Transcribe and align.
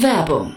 Werbung 0.00 0.56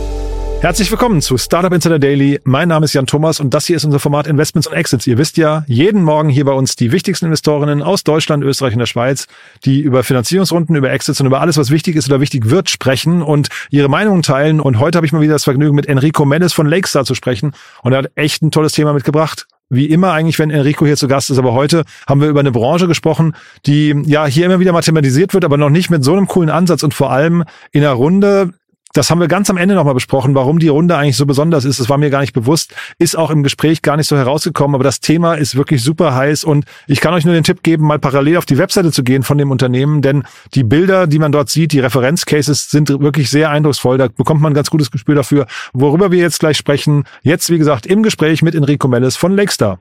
Herzlich 0.61 0.91
willkommen 0.91 1.21
zu 1.21 1.39
Startup 1.39 1.73
Insider 1.73 1.97
Daily. 1.97 2.39
Mein 2.43 2.67
Name 2.67 2.85
ist 2.85 2.93
Jan 2.93 3.07
Thomas 3.07 3.39
und 3.39 3.51
das 3.51 3.65
hier 3.65 3.77
ist 3.77 3.83
unser 3.83 3.97
Format 3.97 4.27
Investments 4.27 4.67
und 4.67 4.75
Exits. 4.75 5.07
Ihr 5.07 5.17
wisst 5.17 5.37
ja, 5.37 5.63
jeden 5.65 6.03
Morgen 6.03 6.29
hier 6.29 6.45
bei 6.45 6.51
uns 6.51 6.75
die 6.75 6.91
wichtigsten 6.91 7.25
Investorinnen 7.25 7.81
aus 7.81 8.03
Deutschland, 8.03 8.43
Österreich 8.43 8.73
und 8.73 8.79
der 8.79 8.85
Schweiz, 8.85 9.25
die 9.65 9.81
über 9.81 10.03
Finanzierungsrunden, 10.03 10.75
über 10.75 10.91
Exits 10.91 11.19
und 11.19 11.25
über 11.25 11.41
alles, 11.41 11.57
was 11.57 11.71
wichtig 11.71 11.95
ist 11.95 12.07
oder 12.07 12.21
wichtig 12.21 12.51
wird, 12.51 12.69
sprechen 12.69 13.23
und 13.23 13.47
ihre 13.71 13.89
Meinungen 13.89 14.21
teilen. 14.21 14.59
Und 14.59 14.77
heute 14.77 14.97
habe 14.97 15.07
ich 15.07 15.11
mal 15.11 15.21
wieder 15.21 15.33
das 15.33 15.45
Vergnügen, 15.45 15.75
mit 15.75 15.87
Enrico 15.87 16.25
Mendes 16.25 16.53
von 16.53 16.67
Lakestar 16.67 17.05
zu 17.05 17.15
sprechen. 17.15 17.53
Und 17.81 17.93
er 17.93 18.03
hat 18.03 18.11
echt 18.13 18.43
ein 18.43 18.51
tolles 18.51 18.73
Thema 18.73 18.93
mitgebracht 18.93 19.47
wie 19.71 19.85
immer 19.85 20.11
eigentlich, 20.11 20.37
wenn 20.37 20.51
Enrico 20.51 20.85
hier 20.85 20.97
zu 20.97 21.07
Gast 21.07 21.31
ist. 21.31 21.37
Aber 21.37 21.53
heute 21.53 21.85
haben 22.05 22.19
wir 22.19 22.27
über 22.27 22.41
eine 22.41 22.51
Branche 22.51 22.87
gesprochen, 22.87 23.35
die 23.65 23.95
ja 24.05 24.25
hier 24.25 24.45
immer 24.45 24.59
wieder 24.59 24.73
mathematisiert 24.73 25.33
wird, 25.33 25.45
aber 25.45 25.55
noch 25.55 25.69
nicht 25.69 25.89
mit 25.89 26.03
so 26.03 26.11
einem 26.11 26.27
coolen 26.27 26.49
Ansatz 26.49 26.83
und 26.83 26.93
vor 26.93 27.09
allem 27.09 27.45
in 27.71 27.81
einer 27.81 27.93
Runde, 27.93 28.51
das 28.93 29.09
haben 29.09 29.19
wir 29.19 29.27
ganz 29.27 29.49
am 29.49 29.57
Ende 29.57 29.75
nochmal 29.75 29.93
besprochen, 29.93 30.35
warum 30.35 30.59
die 30.59 30.67
Runde 30.67 30.97
eigentlich 30.97 31.17
so 31.17 31.25
besonders 31.25 31.65
ist. 31.65 31.79
Das 31.79 31.89
war 31.89 31.97
mir 31.97 32.09
gar 32.09 32.21
nicht 32.21 32.33
bewusst, 32.33 32.73
ist 32.97 33.17
auch 33.17 33.29
im 33.29 33.43
Gespräch 33.43 33.81
gar 33.81 33.97
nicht 33.97 34.07
so 34.07 34.17
herausgekommen, 34.17 34.75
aber 34.75 34.83
das 34.83 34.99
Thema 34.99 35.35
ist 35.35 35.55
wirklich 35.55 35.83
super 35.83 36.15
heiß 36.15 36.43
und 36.43 36.65
ich 36.87 37.01
kann 37.01 37.13
euch 37.13 37.25
nur 37.25 37.33
den 37.33 37.43
Tipp 37.43 37.63
geben, 37.63 37.85
mal 37.85 37.99
parallel 37.99 38.37
auf 38.37 38.45
die 38.45 38.57
Webseite 38.57 38.91
zu 38.91 39.03
gehen 39.03 39.23
von 39.23 39.37
dem 39.37 39.51
Unternehmen, 39.51 40.01
denn 40.01 40.23
die 40.53 40.63
Bilder, 40.63 41.07
die 41.07 41.19
man 41.19 41.31
dort 41.31 41.49
sieht, 41.49 41.71
die 41.71 41.79
Referenzcases 41.79 42.69
sind 42.69 42.89
wirklich 42.89 43.29
sehr 43.29 43.49
eindrucksvoll. 43.49 43.97
Da 43.97 44.07
bekommt 44.07 44.41
man 44.41 44.51
ein 44.51 44.55
ganz 44.55 44.69
gutes 44.69 44.91
Gespür 44.91 45.15
dafür, 45.15 45.47
worüber 45.73 46.11
wir 46.11 46.19
jetzt 46.19 46.39
gleich 46.39 46.57
sprechen. 46.57 47.05
Jetzt, 47.23 47.49
wie 47.49 47.57
gesagt, 47.57 47.85
im 47.85 48.03
Gespräch 48.03 48.41
mit 48.41 48.55
Enrico 48.55 48.87
Mellis 48.87 49.15
von 49.15 49.35
Lakestar. 49.35 49.79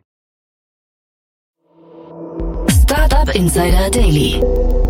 Startup 2.69 3.35
Insider 3.35 3.91
Daily. 3.91 4.41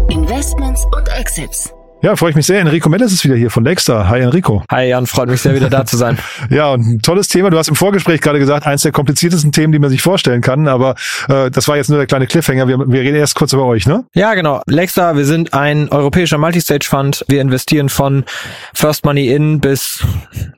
Investments 0.09 0.85
und 0.87 1.09
Exits. 1.09 1.73
Ja, 2.03 2.17
freue 2.17 2.31
ich 2.31 2.37
mich 2.37 2.47
sehr. 2.47 2.61
Enrico 2.61 2.89
Mendes 2.89 3.13
ist 3.13 3.25
wieder 3.25 3.37
hier 3.37 3.51
von 3.51 3.63
Dexter. 3.63 4.09
Hi 4.09 4.21
Enrico. 4.21 4.63
Hi 4.71 4.89
Jan, 4.89 5.07
freut 5.07 5.29
mich 5.29 5.43
sehr, 5.43 5.55
wieder 5.55 5.69
da 5.69 5.85
zu 5.85 5.99
sein. 5.99 6.19
ja, 6.51 6.71
und 6.71 6.81
ein 6.81 7.03
tolles 7.03 7.29
Thema. 7.29 7.51
Du 7.51 7.59
hast 7.59 7.69
im 7.69 7.75
Vorgespräch 7.75 8.23
gerade 8.23 8.39
gesagt, 8.39 8.67
eines 8.67 8.81
der 8.81 8.93
kompliziertesten 8.93 9.53
Themen, 9.53 9.71
die 9.71 9.79
man 9.79 9.91
sich 9.91 10.01
vorstellen 10.01 10.41
kann. 10.41 10.67
Aber 10.67 10.95
äh, 11.29 11.51
das 11.51 11.69
war 11.69 11.77
jetzt 11.77 11.91
nur 11.91 11.99
der 11.99 12.07
kleine 12.07 12.27
Cliffhanger. 12.27 12.67
Wir, 12.69 12.79
wir 12.79 13.01
reden 13.03 13.17
erst 13.17 13.35
kurz 13.35 13.53
über 13.53 13.67
euch, 13.67 13.87
ne? 13.87 14.07
Ja, 14.15 14.33
genau. 14.33 14.63
Lexar, 14.67 15.19
wir 15.19 15.27
sind 15.27 15.53
ein 15.53 15.91
europäischer 15.91 16.39
Multistage-Fund. 16.39 17.27
Wir 17.29 17.43
investieren 17.43 17.91
von 17.91 18.25
First 18.73 19.05
Money 19.05 19.29
in 19.29 19.61
bis 19.61 20.03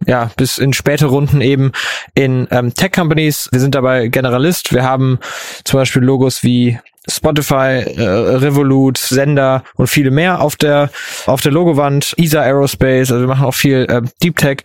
ja 0.06 0.30
bis 0.36 0.58
in 0.58 0.72
späte 0.72 1.06
Runden 1.06 1.40
eben 1.40 1.72
in 2.14 2.46
ähm, 2.52 2.72
Tech-Companies. 2.72 3.48
Wir 3.50 3.58
sind 3.58 3.74
dabei 3.74 4.06
Generalist. 4.06 4.72
Wir 4.72 4.84
haben 4.84 5.18
zum 5.64 5.80
Beispiel 5.80 6.02
Logos 6.02 6.44
wie 6.44 6.78
Spotify, 7.08 7.85
äh, 7.96 8.02
Revolut, 8.02 8.98
Sender 8.98 9.64
und 9.74 9.89
viele 9.89 10.11
mehr 10.11 10.40
auf 10.40 10.57
der 10.57 10.90
auf 11.27 11.40
der 11.40 11.52
Logowand, 11.52 12.14
ESA 12.17 12.42
Aerospace, 12.42 13.11
also 13.11 13.20
wir 13.20 13.29
machen 13.29 13.45
auch 13.45 13.55
viel 13.55 13.86
äh, 13.89 14.02
Deep 14.23 14.36
Tech. 14.36 14.58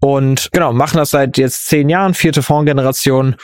Und 0.00 0.48
genau, 0.52 0.72
machen 0.72 0.96
das 0.96 1.10
seit 1.10 1.38
jetzt 1.38 1.66
zehn 1.66 1.88
Jahren, 1.88 2.14
vierte 2.14 2.42
Fondsgeneration 2.42 3.36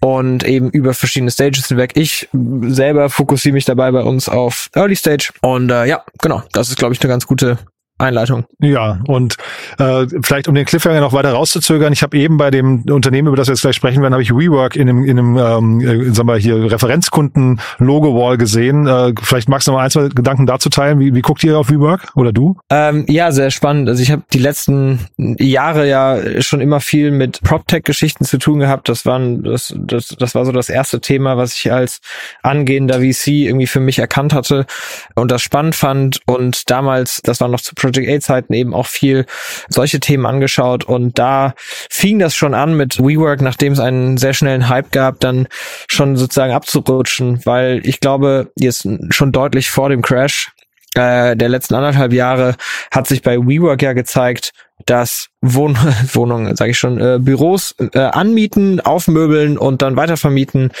und 0.00 0.44
eben 0.44 0.70
über 0.70 0.94
verschiedene 0.94 1.30
Stages 1.30 1.68
hinweg. 1.68 1.92
Ich 1.94 2.28
selber 2.32 3.10
fokussiere 3.10 3.54
mich 3.54 3.64
dabei 3.64 3.90
bei 3.90 4.02
uns 4.02 4.28
auf 4.28 4.68
Early 4.74 4.94
Stage. 4.94 5.30
Und 5.40 5.70
äh, 5.70 5.86
ja, 5.86 6.04
genau, 6.20 6.42
das 6.52 6.68
ist 6.68 6.78
glaube 6.78 6.94
ich 6.94 7.00
eine 7.00 7.08
ganz 7.08 7.26
gute 7.26 7.58
Einleitung. 7.98 8.44
Ja, 8.60 9.00
und 9.06 9.36
äh, 9.78 10.06
vielleicht 10.22 10.48
um 10.48 10.54
den 10.54 10.66
Cliffhanger 10.66 11.00
noch 11.00 11.12
weiter 11.12 11.32
rauszuzögern, 11.32 11.92
ich 11.92 12.02
habe 12.02 12.18
eben 12.18 12.36
bei 12.36 12.50
dem 12.50 12.82
Unternehmen, 12.90 13.28
über 13.28 13.36
das 13.36 13.48
wir 13.48 13.54
jetzt 13.54 13.62
gleich 13.62 13.76
sprechen 13.76 14.02
werden, 14.02 14.12
habe 14.12 14.22
ich 14.22 14.30
WeWork 14.30 14.76
in 14.76 14.88
einem, 14.88 15.04
in 15.04 15.18
einem 15.18 15.36
ähm, 15.38 15.80
äh, 15.80 16.12
sagen 16.12 16.28
wir 16.28 16.36
hier 16.36 16.70
Referenzkunden-Logo-Wall 16.70 18.36
gesehen. 18.36 18.86
Äh, 18.86 19.14
vielleicht 19.22 19.48
magst 19.48 19.66
du 19.66 19.72
noch 19.72 19.78
ein, 19.78 19.90
zwei 19.90 20.08
Gedanken 20.08 20.46
dazu 20.46 20.68
teilen. 20.68 20.98
Wie, 20.98 21.14
wie 21.14 21.22
guckt 21.22 21.42
ihr 21.42 21.58
auf 21.58 21.70
WeWork 21.70 22.12
oder 22.16 22.32
du? 22.32 22.56
Ähm, 22.70 23.06
ja, 23.08 23.32
sehr 23.32 23.50
spannend. 23.50 23.88
Also 23.88 24.02
ich 24.02 24.10
habe 24.10 24.22
die 24.32 24.38
letzten 24.38 25.06
Jahre 25.16 25.88
ja 25.88 26.42
schon 26.42 26.60
immer 26.60 26.80
viel 26.80 27.10
mit 27.10 27.40
PropTech-Geschichten 27.42 28.24
zu 28.24 28.38
tun 28.38 28.58
gehabt. 28.58 28.88
Das 28.90 29.06
waren 29.06 29.42
das, 29.42 29.74
das, 29.78 30.08
das 30.08 30.34
war 30.34 30.44
so 30.44 30.52
das 30.52 30.68
erste 30.68 31.00
Thema, 31.00 31.36
was 31.36 31.54
ich 31.54 31.72
als 31.72 32.00
angehender 32.42 33.00
VC 33.00 33.28
irgendwie 33.28 33.66
für 33.66 33.80
mich 33.80 33.98
erkannt 33.98 34.34
hatte 34.34 34.66
und 35.14 35.30
das 35.30 35.42
spannend 35.42 35.74
fand. 35.74 36.20
Und 36.26 36.70
damals, 36.70 37.20
das 37.22 37.40
war 37.40 37.48
noch 37.48 37.60
zu 37.60 37.74
Project 37.90 38.08
A-Zeiten 38.08 38.52
eben 38.52 38.74
auch 38.74 38.86
viel 38.86 39.26
solche 39.68 40.00
Themen 40.00 40.26
angeschaut. 40.26 40.84
Und 40.84 41.18
da 41.18 41.54
fing 41.90 42.18
das 42.18 42.34
schon 42.34 42.54
an 42.54 42.76
mit 42.76 42.98
WeWork, 42.98 43.40
nachdem 43.40 43.72
es 43.72 43.80
einen 43.80 44.16
sehr 44.16 44.34
schnellen 44.34 44.68
Hype 44.68 44.92
gab, 44.92 45.20
dann 45.20 45.48
schon 45.88 46.16
sozusagen 46.16 46.52
abzurutschen, 46.52 47.40
weil 47.44 47.80
ich 47.84 48.00
glaube, 48.00 48.50
jetzt 48.56 48.88
schon 49.10 49.32
deutlich 49.32 49.70
vor 49.70 49.88
dem 49.88 50.02
Crash 50.02 50.52
äh, 50.96 51.36
der 51.36 51.48
letzten 51.48 51.74
anderthalb 51.74 52.12
Jahre 52.12 52.56
hat 52.90 53.06
sich 53.06 53.22
bei 53.22 53.36
WeWork 53.36 53.82
ja 53.82 53.92
gezeigt, 53.92 54.52
dass 54.86 55.28
Wohn 55.42 55.76
Wohnungen, 56.12 56.56
sage 56.56 56.70
ich 56.70 56.78
schon, 56.78 56.98
äh, 56.98 57.18
Büros 57.20 57.74
äh, 57.92 57.98
anmieten, 57.98 58.80
aufmöbeln 58.80 59.58
und 59.58 59.82
dann 59.82 59.96
weitervermieten 59.96 60.72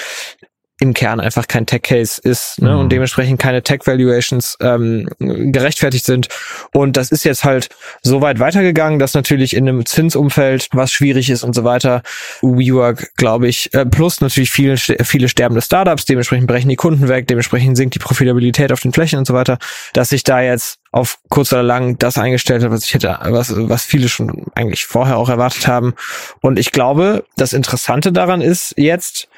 im 0.78 0.92
Kern 0.92 1.20
einfach 1.20 1.48
kein 1.48 1.64
Tech-Case 1.64 2.20
ist 2.22 2.60
ne, 2.60 2.72
mhm. 2.72 2.80
und 2.80 2.92
dementsprechend 2.92 3.40
keine 3.40 3.62
Tech-Valuations 3.62 4.58
ähm, 4.60 5.08
gerechtfertigt 5.18 6.04
sind. 6.04 6.28
Und 6.72 6.98
das 6.98 7.10
ist 7.10 7.24
jetzt 7.24 7.44
halt 7.44 7.70
so 8.02 8.20
weit 8.20 8.40
weitergegangen, 8.40 8.98
dass 8.98 9.14
natürlich 9.14 9.56
in 9.56 9.66
einem 9.66 9.86
Zinsumfeld, 9.86 10.68
was 10.72 10.92
schwierig 10.92 11.30
ist 11.30 11.44
und 11.44 11.54
so 11.54 11.64
weiter, 11.64 12.02
WeWork, 12.42 13.16
glaube 13.16 13.48
ich, 13.48 13.72
äh, 13.72 13.86
plus 13.86 14.20
natürlich 14.20 14.50
viele, 14.50 14.76
viele 14.76 15.28
sterbende 15.28 15.62
Startups, 15.62 16.04
dementsprechend 16.04 16.46
brechen 16.46 16.68
die 16.68 16.76
Kunden 16.76 17.08
weg, 17.08 17.26
dementsprechend 17.26 17.76
sinkt 17.78 17.94
die 17.94 17.98
Profitabilität 17.98 18.70
auf 18.70 18.80
den 18.80 18.92
Flächen 18.92 19.18
und 19.18 19.26
so 19.26 19.32
weiter, 19.32 19.58
dass 19.94 20.10
sich 20.10 20.24
da 20.24 20.42
jetzt 20.42 20.78
auf 20.92 21.18
kurz 21.28 21.52
oder 21.52 21.62
lang 21.62 21.98
das 21.98 22.18
eingestellt 22.18 22.62
hat, 22.62 22.70
was 22.70 22.84
ich 22.84 22.94
hätte, 22.94 23.18
was, 23.22 23.52
was 23.54 23.84
viele 23.84 24.08
schon 24.08 24.46
eigentlich 24.54 24.86
vorher 24.86 25.16
auch 25.18 25.28
erwartet 25.28 25.66
haben. 25.66 25.94
Und 26.40 26.58
ich 26.58 26.72
glaube, 26.72 27.24
das 27.36 27.52
Interessante 27.52 28.12
daran 28.12 28.40
ist 28.40 28.74
jetzt, 28.76 29.28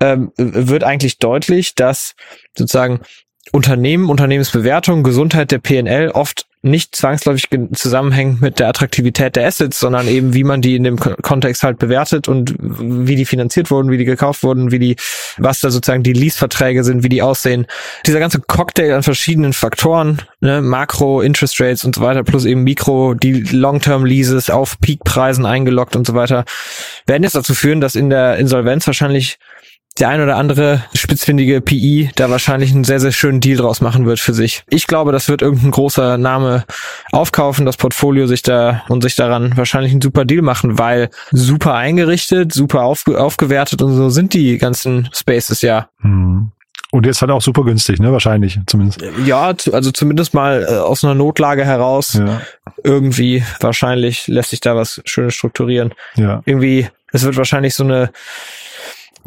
ähm, 0.00 0.32
wird 0.36 0.84
eigentlich 0.84 1.18
deutlich, 1.18 1.74
dass 1.74 2.14
sozusagen 2.56 3.00
Unternehmen, 3.52 4.10
Unternehmensbewertung, 4.10 5.02
Gesundheit 5.02 5.50
der 5.50 5.58
PNL 5.58 6.10
oft 6.10 6.46
nicht 6.60 6.96
zwangsläufig 6.96 7.48
zusammenhängt 7.74 8.40
mit 8.40 8.58
der 8.58 8.68
Attraktivität 8.68 9.36
der 9.36 9.46
Assets, 9.46 9.78
sondern 9.78 10.08
eben 10.08 10.34
wie 10.34 10.42
man 10.42 10.60
die 10.60 10.74
in 10.74 10.82
dem 10.82 10.98
Kontext 10.98 11.62
halt 11.62 11.78
bewertet 11.78 12.26
und 12.26 12.56
wie 12.58 13.14
die 13.14 13.24
finanziert 13.24 13.70
wurden, 13.70 13.92
wie 13.92 13.96
die 13.96 14.04
gekauft 14.04 14.42
wurden, 14.42 14.72
wie 14.72 14.80
die, 14.80 14.96
was 15.36 15.60
da 15.60 15.70
sozusagen 15.70 16.02
die 16.02 16.12
Lease-Verträge 16.12 16.82
sind, 16.82 17.04
wie 17.04 17.08
die 17.08 17.22
aussehen. 17.22 17.66
Dieser 18.06 18.18
ganze 18.18 18.40
Cocktail 18.40 18.92
an 18.94 19.04
verschiedenen 19.04 19.52
Faktoren, 19.52 20.20
ne, 20.40 20.60
Makro, 20.60 21.20
Interest 21.20 21.60
Rates 21.60 21.84
und 21.84 21.94
so 21.94 22.00
weiter, 22.00 22.24
plus 22.24 22.44
eben 22.44 22.64
Mikro, 22.64 23.14
die 23.14 23.34
Long-Term-Leases 23.34 24.50
auf 24.50 24.80
Peak-Preisen 24.80 25.46
eingeloggt 25.46 25.94
und 25.94 26.08
so 26.08 26.14
weiter, 26.14 26.44
werden 27.06 27.22
jetzt 27.22 27.36
dazu 27.36 27.54
führen, 27.54 27.80
dass 27.80 27.94
in 27.94 28.10
der 28.10 28.36
Insolvenz 28.36 28.84
wahrscheinlich 28.86 29.38
der 30.00 30.08
ein 30.08 30.20
oder 30.20 30.36
andere 30.36 30.84
spitzfindige 30.94 31.60
PI 31.60 32.10
da 32.14 32.30
wahrscheinlich 32.30 32.72
einen 32.72 32.84
sehr, 32.84 33.00
sehr 33.00 33.12
schönen 33.12 33.40
Deal 33.40 33.56
draus 33.56 33.80
machen 33.80 34.06
wird 34.06 34.20
für 34.20 34.34
sich. 34.34 34.62
Ich 34.68 34.86
glaube, 34.86 35.12
das 35.12 35.28
wird 35.28 35.42
irgendein 35.42 35.70
großer 35.70 36.18
Name 36.18 36.64
aufkaufen, 37.12 37.66
das 37.66 37.76
Portfolio 37.76 38.26
sich 38.26 38.42
da 38.42 38.82
und 38.88 39.02
sich 39.02 39.16
daran 39.16 39.56
wahrscheinlich 39.56 39.92
einen 39.92 40.02
super 40.02 40.24
Deal 40.24 40.42
machen, 40.42 40.78
weil 40.78 41.10
super 41.30 41.74
eingerichtet, 41.74 42.52
super 42.52 42.82
aufge 42.82 43.20
aufgewertet 43.20 43.82
und 43.82 43.94
so 43.94 44.10
sind 44.10 44.34
die 44.34 44.58
ganzen 44.58 45.08
Spaces 45.12 45.62
ja. 45.62 45.88
Mhm. 46.00 46.52
Und 46.90 47.04
jetzt 47.04 47.20
halt 47.20 47.30
auch 47.30 47.42
super 47.42 47.64
günstig, 47.64 47.98
ne? 47.98 48.12
Wahrscheinlich 48.12 48.58
zumindest. 48.66 49.02
Ja, 49.26 49.52
also 49.72 49.90
zumindest 49.90 50.32
mal 50.32 50.66
äh, 50.66 50.76
aus 50.76 51.04
einer 51.04 51.14
Notlage 51.14 51.64
heraus. 51.64 52.14
Ja. 52.14 52.40
Irgendwie 52.82 53.44
wahrscheinlich 53.60 54.26
lässt 54.26 54.50
sich 54.50 54.60
da 54.60 54.74
was 54.74 55.02
Schönes 55.04 55.34
strukturieren. 55.34 55.92
Ja. 56.16 56.42
Irgendwie, 56.46 56.88
es 57.12 57.24
wird 57.24 57.36
wahrscheinlich 57.36 57.74
so 57.74 57.84
eine 57.84 58.10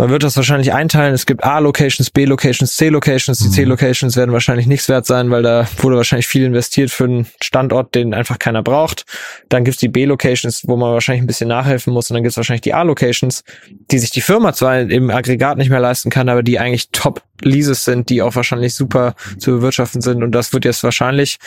Man 0.01 0.09
wird 0.09 0.23
das 0.23 0.35
wahrscheinlich 0.35 0.73
einteilen. 0.73 1.13
Es 1.13 1.27
gibt 1.27 1.43
A-Locations, 1.43 2.09
B-Locations, 2.09 2.75
C-Locations. 2.75 3.37
Die 3.37 3.49
Mhm. 3.49 3.51
C-Locations 3.51 4.17
werden 4.17 4.31
wahrscheinlich 4.31 4.65
nichts 4.65 4.89
wert 4.89 5.05
sein, 5.05 5.29
weil 5.29 5.43
da 5.43 5.67
wurde 5.77 5.95
wahrscheinlich 5.95 6.25
viel 6.25 6.43
investiert 6.43 6.89
für 6.89 7.03
einen 7.03 7.27
Standort, 7.39 7.93
den 7.93 8.15
einfach 8.15 8.39
keiner 8.39 8.63
braucht. 8.63 9.05
Dann 9.49 9.63
gibt's 9.63 9.79
die 9.79 9.89
B-Locations, 9.89 10.63
wo 10.65 10.75
man 10.75 10.91
wahrscheinlich 10.91 11.21
ein 11.21 11.27
bisschen 11.27 11.49
nachhelfen 11.49 11.93
muss. 11.93 12.09
Und 12.09 12.15
dann 12.15 12.23
gibt's 12.23 12.35
wahrscheinlich 12.35 12.61
die 12.61 12.73
A-Locations, 12.73 13.43
die 13.91 13.99
sich 13.99 14.09
die 14.09 14.21
Firma 14.21 14.53
zwar 14.53 14.79
im 14.79 15.11
Aggregat 15.11 15.59
nicht 15.59 15.69
mehr 15.69 15.79
leisten 15.79 16.09
kann, 16.09 16.29
aber 16.29 16.41
die 16.41 16.57
eigentlich 16.57 16.89
Top-Leases 16.89 17.85
sind, 17.85 18.09
die 18.09 18.23
auch 18.23 18.33
wahrscheinlich 18.33 18.73
super 18.73 19.13
zu 19.37 19.51
bewirtschaften 19.51 20.01
sind. 20.01 20.23
Und 20.23 20.31
das 20.31 20.51
wird 20.51 20.65
jetzt 20.65 20.83
wahrscheinlich 20.83 21.37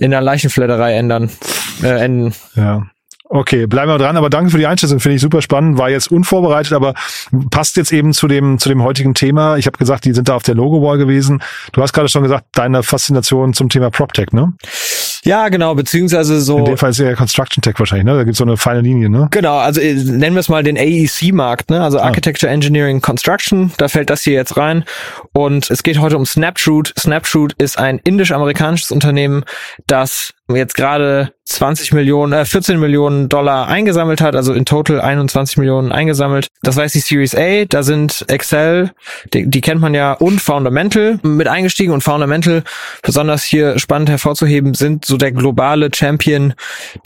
in 0.00 0.12
der 0.12 0.22
Leichenfledderei 0.22 0.94
ändern, 0.94 1.28
äh, 1.82 1.88
enden. 1.88 2.34
Ja. 2.54 2.86
Okay, 3.28 3.66
bleiben 3.66 3.90
wir 3.90 3.98
dran, 3.98 4.16
aber 4.16 4.30
danke 4.30 4.50
für 4.50 4.58
die 4.58 4.66
Einschätzung, 4.66 5.00
finde 5.00 5.16
ich 5.16 5.20
super 5.20 5.42
spannend, 5.42 5.78
war 5.78 5.90
jetzt 5.90 6.12
unvorbereitet, 6.12 6.72
aber 6.72 6.94
passt 7.50 7.76
jetzt 7.76 7.92
eben 7.92 8.12
zu 8.12 8.28
dem 8.28 8.58
zu 8.58 8.68
dem 8.68 8.84
heutigen 8.84 9.14
Thema. 9.14 9.56
Ich 9.56 9.66
habe 9.66 9.76
gesagt, 9.78 10.04
die 10.04 10.12
sind 10.12 10.28
da 10.28 10.36
auf 10.36 10.44
der 10.44 10.54
Logo-Wall 10.54 10.96
gewesen. 10.96 11.42
Du 11.72 11.82
hast 11.82 11.92
gerade 11.92 12.08
schon 12.08 12.22
gesagt, 12.22 12.44
deine 12.54 12.84
Faszination 12.84 13.52
zum 13.52 13.68
Thema 13.68 13.90
PropTech, 13.90 14.28
ne? 14.32 14.52
Ja, 15.24 15.48
genau, 15.48 15.74
beziehungsweise 15.74 16.40
so. 16.40 16.58
In 16.58 16.64
dem 16.66 16.78
Fall 16.78 16.90
ist 16.90 16.98
ja 16.98 17.12
Construction 17.16 17.60
Tech 17.60 17.74
wahrscheinlich, 17.78 18.06
ne? 18.06 18.14
Da 18.14 18.22
gibt's 18.22 18.38
so 18.38 18.44
eine 18.44 18.56
feine 18.56 18.80
Linie, 18.82 19.10
ne? 19.10 19.26
Genau, 19.32 19.58
also 19.58 19.80
äh, 19.80 19.94
nennen 19.94 20.36
wir 20.36 20.40
es 20.40 20.48
mal 20.48 20.62
den 20.62 20.78
AEC-Markt, 20.78 21.70
ne? 21.70 21.82
also 21.82 21.98
Ah. 21.98 22.04
Architecture, 22.04 22.50
Engineering, 22.52 23.00
Construction, 23.00 23.72
da 23.78 23.88
fällt 23.88 24.08
das 24.08 24.22
hier 24.22 24.34
jetzt 24.34 24.56
rein. 24.56 24.84
Und 25.32 25.68
es 25.68 25.82
geht 25.82 25.98
heute 25.98 26.16
um 26.16 26.26
Snapshoot. 26.26 26.94
Snapshoot 26.96 27.54
ist 27.54 27.76
ein 27.76 27.98
indisch-amerikanisches 28.04 28.92
Unternehmen, 28.92 29.42
das 29.88 30.32
jetzt 30.54 30.74
gerade 30.74 31.32
20 31.46 31.92
Millionen, 31.92 32.32
äh, 32.32 32.44
14 32.44 32.78
Millionen 32.78 33.28
Dollar 33.28 33.68
eingesammelt 33.68 34.20
hat, 34.20 34.34
also 34.34 34.52
in 34.52 34.64
total 34.64 35.00
21 35.00 35.58
Millionen 35.58 35.92
eingesammelt. 35.92 36.48
Das 36.62 36.76
jetzt 36.76 36.94
die 36.94 37.00
Series 37.00 37.34
A, 37.36 37.64
da 37.64 37.84
sind 37.84 38.24
Excel, 38.28 38.90
die, 39.32 39.48
die 39.48 39.60
kennt 39.60 39.80
man 39.80 39.94
ja, 39.94 40.12
und 40.12 40.40
Fundamental 40.40 41.18
mit 41.22 41.46
eingestiegen. 41.46 41.92
Und 41.92 42.02
Fundamental, 42.02 42.64
besonders 43.02 43.44
hier 43.44 43.78
spannend 43.78 44.10
hervorzuheben, 44.10 44.74
sind 44.74 45.04
so 45.04 45.16
der 45.16 45.30
globale 45.32 45.90
Champion 45.94 46.54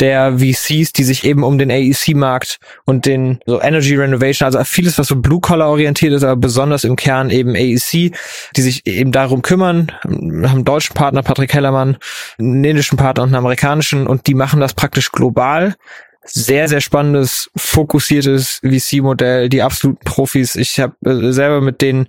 der 0.00 0.38
VCs, 0.38 0.92
die 0.92 1.04
sich 1.04 1.25
eben 1.25 1.44
um 1.44 1.58
den 1.58 1.70
AEC-Markt 1.70 2.58
und 2.87 3.04
den 3.04 3.40
so 3.46 3.60
Energy 3.60 3.94
Renovation, 3.94 4.46
also 4.46 4.64
vieles, 4.64 4.98
was 4.98 5.08
so 5.08 5.16
Blue-Collar 5.16 5.69
orientiert 5.69 6.14
ist, 6.14 6.25
aber 6.25 6.37
besonders 6.37 6.84
im 6.84 6.96
Kern 6.96 7.28
eben 7.28 7.54
AEC, 7.54 8.12
die 8.56 8.62
sich 8.62 8.87
eben 8.87 9.12
darum 9.12 9.42
kümmern, 9.42 9.92
haben 10.02 10.44
einen 10.44 10.64
deutschen 10.64 10.94
Partner, 10.94 11.22
Patrick 11.22 11.52
Hellermann, 11.52 11.98
einen 12.38 12.64
indischen 12.64 12.96
Partner 12.96 13.29
und 13.30 13.36
einen 13.36 13.44
amerikanischen 13.44 14.06
und 14.06 14.26
die 14.26 14.34
machen 14.34 14.60
das 14.60 14.74
praktisch 14.74 15.12
global. 15.12 15.74
Sehr, 16.22 16.68
sehr 16.68 16.82
spannendes, 16.82 17.50
fokussiertes 17.56 18.60
VC-Modell, 18.62 19.48
die 19.48 19.62
absoluten 19.62 20.04
Profis. 20.04 20.54
Ich 20.54 20.78
habe 20.78 20.94
äh, 21.04 21.32
selber 21.32 21.62
mit 21.62 21.80
denen 21.80 22.08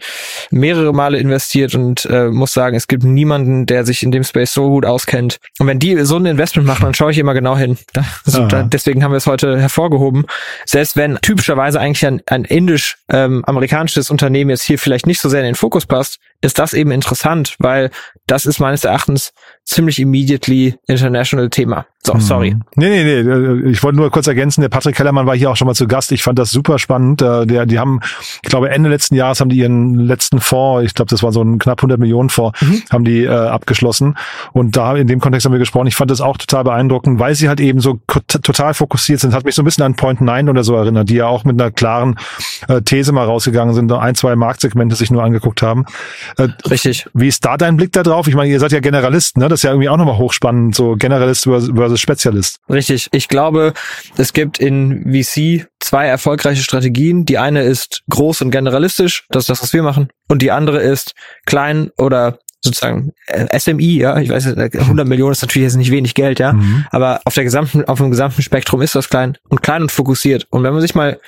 mehrere 0.50 0.94
Male 0.94 1.18
investiert 1.18 1.75
und 1.75 2.06
äh, 2.06 2.27
muss 2.27 2.53
sagen, 2.53 2.75
es 2.75 2.88
gibt 2.88 3.06
niemanden, 3.06 3.65
der 3.65 3.85
sich 3.85 4.03
in 4.03 4.12
dem 4.12 4.25
Space 4.25 4.53
so 4.53 4.68
gut 4.68 4.85
auskennt. 4.85 5.38
Und 5.59 5.68
wenn 5.68 5.79
die 5.79 5.97
so 6.03 6.18
ein 6.18 6.25
Investment 6.25 6.68
machen, 6.68 6.83
dann 6.83 6.94
schaue 6.94 7.12
ich 7.12 7.19
immer 7.19 7.33
genau 7.33 7.56
hin. 7.56 7.77
Da, 7.94 8.03
also, 8.25 8.41
Aha. 8.41 8.47
da, 8.47 8.63
deswegen 8.63 9.01
haben 9.01 9.12
wir 9.12 9.18
es 9.18 9.27
heute 9.27 9.57
hervorgehoben. 9.57 10.25
Selbst 10.65 10.97
wenn 10.97 11.18
typischerweise 11.21 11.79
eigentlich 11.79 12.06
ein, 12.06 12.21
ein 12.25 12.44
indisch-amerikanisches 12.44 14.12
Unternehmen 14.12 14.50
jetzt 14.50 14.63
hier 14.63 14.77
vielleicht 14.77 15.07
nicht 15.07 15.21
so 15.21 15.29
sehr 15.29 15.39
in 15.39 15.45
den 15.45 15.56
Fokus 15.56 15.85
passt, 15.85 16.19
ist 16.42 16.60
das 16.60 16.74
eben 16.74 16.92
interessant, 16.92 17.56
weil 17.60 17.92
das 18.28 18.46
ist 18.46 18.60
meines 18.60 18.84
Erachtens 18.84 19.32
ziemlich 19.66 20.00
immediately 20.00 20.76
international 20.88 21.50
Thema. 21.50 21.86
So, 22.04 22.18
sorry. 22.18 22.56
Mhm. 22.56 22.62
Nee, 22.76 23.04
nee, 23.04 23.24
nee. 23.24 23.70
Ich 23.70 23.84
wollte 23.84 23.98
nur 23.98 24.10
kurz 24.10 24.26
ergänzen, 24.26 24.62
der 24.62 24.70
Patrick 24.70 24.96
Kellermann 24.96 25.28
war 25.28 25.36
hier 25.36 25.52
auch 25.52 25.56
schon 25.56 25.68
mal 25.68 25.76
zu 25.76 25.88
Gast. 25.88 26.12
Ich 26.12 26.24
fand 26.24 26.40
das 26.40 26.50
super 26.50 26.80
spannend. 26.80 27.22
Äh, 27.22 27.46
Der, 27.46 27.68
die 27.68 27.78
haben, 27.78 28.00
ich 28.42 28.50
glaube, 28.50 28.72
Ende 28.72 28.90
letzten 28.90 29.14
Jahres 29.14 29.40
haben 29.40 29.50
die 29.50 29.58
ihren 29.58 29.94
letzten 29.94 30.40
Fonds, 30.40 30.84
ich 30.86 30.96
glaube, 30.96 31.10
das 31.10 31.22
war 31.22 31.32
so 31.32 31.44
ein 31.44 31.60
knapp 31.60 31.78
100 31.80 32.00
Millionen 32.00 32.30
Fonds, 32.30 32.60
haben 32.92 33.04
die 33.04 33.24
äh, 33.24 33.30
abgeschlossen. 33.30 34.18
Und 34.52 34.76
da 34.76 34.96
in 34.96 35.06
dem 35.06 35.20
Kontext 35.20 35.46
haben 35.46 35.52
wir 35.52 35.60
gesprochen. 35.60 35.86
Ich 35.88 35.96
fand 35.96 36.10
das 36.10 36.22
auch 36.22 36.38
total 36.38 36.64
beeindruckend, 36.64 37.20
weil 37.20 37.36
sie 37.36 37.48
halt 37.48 37.60
eben 37.60 37.80
so 37.80 38.00
total 38.08 38.74
fokussiert 38.74 39.20
sind. 39.20 39.36
Hat 39.36 39.46
mich 39.46 39.54
so 39.54 39.62
ein 39.62 39.66
bisschen 39.66 39.84
an 39.84 39.96
Point 39.96 40.22
Nine 40.22 40.50
oder 40.50 40.64
so 40.64 40.76
erinnert, 40.76 41.10
die 41.10 41.16
ja 41.16 41.28
auch 41.28 41.44
mit 41.44 41.62
einer 41.62 41.70
klaren 41.70 42.18
äh, 42.68 42.82
These 42.82 43.12
mal 43.12 43.26
rausgegangen 43.26 43.76
sind, 43.76 43.92
ein, 43.92 44.16
zwei 44.16 44.36
Marktsegmente 44.36 44.96
sich 44.96 45.12
nur 45.12 45.24
angeguckt 45.24 45.62
haben. 45.62 45.86
Äh, 46.38 46.48
Richtig. 46.69 47.07
wie 47.13 47.28
ist 47.28 47.44
da 47.45 47.57
dein 47.57 47.78
Blick 47.78 47.92
da 47.92 48.04
drauf? 48.04 48.28
Ich 48.28 48.36
meine, 48.36 48.50
ihr 48.51 48.60
seid 48.60 48.72
ja 48.72 48.80
Generalisten, 48.80 49.42
ne? 49.42 49.50
Das 49.50 49.60
ist 49.60 49.63
ja 49.63 49.72
irgendwie 49.72 49.89
auch 49.89 49.98
nochmal 49.98 50.18
hochspannend, 50.18 50.75
so 50.75 50.95
Generalist 50.95 51.44
versus 51.44 52.00
Spezialist. 52.00 52.57
Richtig. 52.69 53.07
Ich 53.12 53.28
glaube, 53.28 53.74
es 54.18 54.33
gibt 54.33 54.60
in 54.60 55.04
VC 55.12 55.68
zwei 55.80 56.06
erfolgreiche 56.07 56.62
Strategien. 56.63 57.25
Die 57.25 57.38
eine 57.38 57.63
ist 57.63 58.04
groß 58.10 58.42
und 58.42 58.51
generalistisch, 58.51 59.25
das 59.30 59.44
ist 59.44 59.50
das, 59.50 59.62
was 59.63 59.74
wir 59.74 59.83
machen. 59.83 60.10
Und 60.28 60.42
die 60.42 60.51
andere 60.51 60.80
ist 60.80 61.13
klein 61.45 61.89
oder 61.98 62.39
sozusagen 62.63 63.12
äh, 63.25 63.60
SMI, 63.60 63.98
ja, 63.98 64.19
ich 64.19 64.30
weiß, 64.30 64.45
äh, 64.56 64.69
100 64.78 65.07
Millionen 65.07 65.31
ist 65.31 65.42
natürlich 65.42 65.66
jetzt 65.66 65.78
nicht 65.78 65.89
wenig 65.89 66.13
Geld, 66.13 66.38
ja, 66.39 66.54
Mhm. 66.54 66.86
aber 66.92 67.19
auf 67.25 67.33
der 67.33 67.44
gesamten, 67.44 67.86
auf 67.86 67.98
dem 67.98 68.12
gesamten 68.12 68.44
Spektrum 68.44 68.83
ist 68.83 68.94
das 68.94 69.10
klein 69.10 69.36
und 69.50 69.63
klein 69.63 69.81
und 69.81 69.92
fokussiert. 69.92 70.45
Und 70.51 70.62
wenn 70.63 70.72
man 70.72 70.81
sich 70.81 70.94
mal 70.94 71.19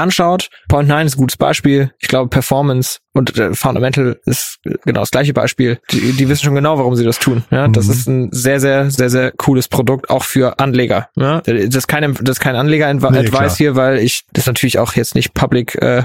anschaut, 0.00 0.50
Point 0.68 0.88
9 0.88 1.06
ist 1.06 1.14
ein 1.16 1.18
gutes 1.20 1.36
Beispiel. 1.36 1.92
Ich 1.98 2.08
glaube, 2.08 2.28
Performance 2.28 2.98
und 3.12 3.36
äh, 3.38 3.54
Fundamental 3.54 4.18
ist 4.24 4.58
genau 4.84 5.00
das 5.00 5.10
gleiche 5.10 5.32
Beispiel. 5.32 5.78
Die, 5.90 6.12
die 6.12 6.28
wissen 6.28 6.44
schon 6.44 6.54
genau, 6.54 6.78
warum 6.78 6.94
sie 6.96 7.04
das 7.04 7.18
tun. 7.18 7.44
Ja, 7.50 7.66
das 7.68 7.86
Mhm. 7.86 7.92
ist 7.92 8.06
ein 8.08 8.28
sehr, 8.32 8.60
sehr, 8.60 8.90
sehr, 8.90 9.10
sehr 9.10 9.32
cooles 9.32 9.68
Produkt, 9.68 10.10
auch 10.10 10.22
für 10.24 10.58
Anleger. 10.60 11.08
Ja, 11.16 11.40
das 11.40 11.56
ist 11.74 11.88
kein, 11.88 12.14
das 12.20 12.36
ist 12.38 12.40
kein 12.40 12.56
Anleger-Advice 12.56 13.10
Nee, 13.10 13.56
hier, 13.56 13.76
weil 13.76 13.98
ich 13.98 14.24
das 14.32 14.46
natürlich 14.46 14.78
auch 14.78 14.94
jetzt 14.94 15.14
nicht 15.14 15.34
public, 15.34 15.74
äh, 15.82 16.04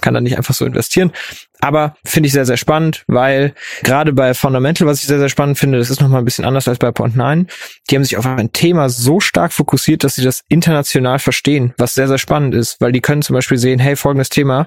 kann 0.00 0.14
da 0.14 0.20
nicht 0.20 0.36
einfach 0.36 0.54
so 0.54 0.64
investieren. 0.64 1.12
Aber 1.60 1.96
finde 2.04 2.26
ich 2.26 2.34
sehr, 2.34 2.44
sehr 2.44 2.58
spannend, 2.58 3.04
weil 3.06 3.54
gerade 3.82 4.12
bei 4.12 4.34
Fundamental, 4.34 4.86
was 4.86 5.00
ich 5.00 5.06
sehr, 5.06 5.18
sehr 5.18 5.30
spannend 5.30 5.58
finde, 5.58 5.78
das 5.78 5.88
ist 5.88 6.00
nochmal 6.00 6.20
ein 6.20 6.24
bisschen 6.26 6.44
anders 6.44 6.68
als 6.68 6.78
bei 6.78 6.92
Point 6.92 7.16
9. 7.16 7.46
Die 7.88 7.96
haben 7.96 8.04
sich 8.04 8.18
auf 8.18 8.26
ein 8.26 8.52
Thema 8.52 8.90
so 8.90 9.18
stark 9.18 9.50
fokussiert, 9.52 10.04
dass 10.04 10.16
sie 10.16 10.22
das 10.22 10.42
international 10.48 11.18
verstehen, 11.20 11.72
was 11.78 11.94
sehr, 11.94 12.06
sehr 12.06 12.18
spannend 12.18 12.54
ist, 12.54 12.80
weil 12.82 12.92
die 12.92 13.00
können 13.00 13.22
zum 13.22 13.33
Beispiel 13.34 13.58
sehen, 13.58 13.78
hey, 13.78 13.96
folgendes 13.96 14.28
Thema 14.28 14.66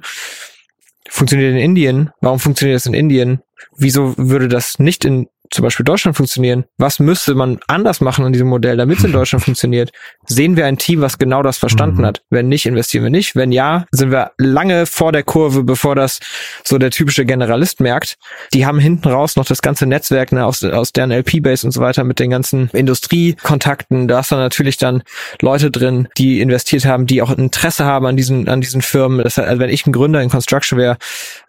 funktioniert 1.09 1.53
in 1.53 1.57
Indien. 1.57 2.11
Warum 2.21 2.39
funktioniert 2.39 2.75
das 2.75 2.85
in 2.85 2.93
Indien? 2.93 3.41
Wieso 3.75 4.15
würde 4.17 4.47
das 4.47 4.79
nicht 4.79 5.05
in 5.05 5.27
zum 5.51 5.63
Beispiel 5.63 5.83
Deutschland 5.83 6.17
funktionieren? 6.17 6.65
Was 6.77 6.99
müsste 6.99 7.35
man 7.35 7.59
anders 7.67 8.01
machen 8.01 8.25
an 8.25 8.33
diesem 8.33 8.47
Modell, 8.47 8.77
damit 8.77 8.99
es 8.99 9.03
in 9.03 9.11
Deutschland 9.11 9.43
funktioniert? 9.45 9.91
Sehen 10.25 10.55
wir 10.55 10.65
ein 10.65 10.77
Team, 10.77 11.01
was 11.01 11.17
genau 11.17 11.43
das 11.43 11.57
verstanden 11.57 12.01
Mhm. 12.01 12.05
hat? 12.05 12.21
Wenn 12.29 12.47
nicht, 12.49 12.65
investieren 12.65 13.03
wir 13.03 13.09
nicht. 13.11 13.35
Wenn 13.35 13.51
ja, 13.51 13.85
sind 13.91 14.11
wir 14.11 14.31
lange 14.37 14.85
vor 14.85 15.11
der 15.11 15.23
Kurve, 15.23 15.63
bevor 15.63 15.95
das 15.95 16.19
so 16.63 16.77
der 16.77 16.91
typische 16.91 17.25
Generalist 17.25 17.79
merkt. 17.79 18.17
Die 18.53 18.65
haben 18.65 18.79
hinten 18.79 19.07
raus 19.07 19.35
noch 19.35 19.45
das 19.45 19.61
ganze 19.61 19.85
Netzwerk 19.85 20.31
ne, 20.31 20.45
aus, 20.45 20.63
aus 20.63 20.91
deren 20.93 21.11
LP-Base 21.11 21.65
und 21.65 21.71
so 21.71 21.81
weiter 21.81 22.03
mit 22.03 22.19
den 22.19 22.29
ganzen 22.29 22.69
Industriekontakten. 22.73 24.07
Da 24.07 24.19
ist 24.19 24.31
dann 24.31 24.39
natürlich 24.39 24.77
dann 24.77 25.03
Leute 25.41 25.71
drin, 25.71 26.07
die 26.17 26.41
investiert 26.41 26.85
haben, 26.85 27.05
die 27.05 27.21
auch 27.21 27.31
Interesse 27.31 27.85
haben 27.85 28.05
an 28.05 28.17
diesen, 28.17 28.47
an 28.47 28.61
diesen 28.61 28.81
Firmen. 28.81 29.23
Das 29.23 29.37
heißt, 29.37 29.47
also 29.47 29.59
wenn 29.59 29.69
ich 29.69 29.85
ein 29.85 29.91
Gründer 29.91 30.21
in 30.21 30.29
Construction 30.29 30.77
wäre 30.77 30.97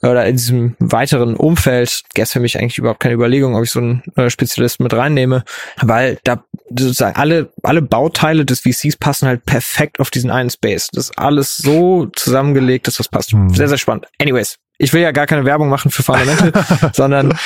oder 0.03 0.27
in 0.27 0.37
diesem 0.37 0.77
weiteren 0.79 1.35
Umfeld, 1.37 2.03
gäbe 2.15 2.25
es 2.25 2.33
für 2.33 2.41
mich 2.41 2.59
eigentlich 2.59 2.79
überhaupt 2.79 3.01
keine 3.01 3.15
Überlegung, 3.15 3.55
ob 3.57 3.65
ich 3.65 3.71
so 3.71 3.81
einen 3.81 3.88
äh, 4.17 4.31
Spezialisten 4.31 4.83
mit 4.85 4.93
reinnehme, 4.95 5.45
weil 5.81 6.19
da 6.25 6.45
sozusagen 6.71 7.17
alle, 7.17 7.51
alle 7.63 7.83
Bauteile 7.83 8.45
des 8.45 8.61
VCs 8.61 8.97
passen 8.97 9.27
halt 9.29 9.45
perfekt 9.45 10.01
auf 10.01 10.11
diesen 10.11 10.31
einen 10.31 10.51
Space. 10.51 10.89
Das 10.93 11.05
ist 11.11 11.19
alles 11.19 11.57
so 11.57 12.07
zusammengelegt, 12.15 12.87
dass 12.87 12.97
das 12.97 13.09
passt. 13.09 13.33
Mhm. 13.33 13.51
Sehr, 13.55 13.69
sehr 13.69 13.79
spannend. 13.79 14.07
Anyways. 14.21 14.57
Ich 14.81 14.93
will 14.93 15.03
ja 15.03 15.11
gar 15.11 15.27
keine 15.27 15.45
Werbung 15.45 15.69
machen 15.69 15.91
für 15.91 16.05
Fundamental, 16.05 16.53
sondern 16.93 17.37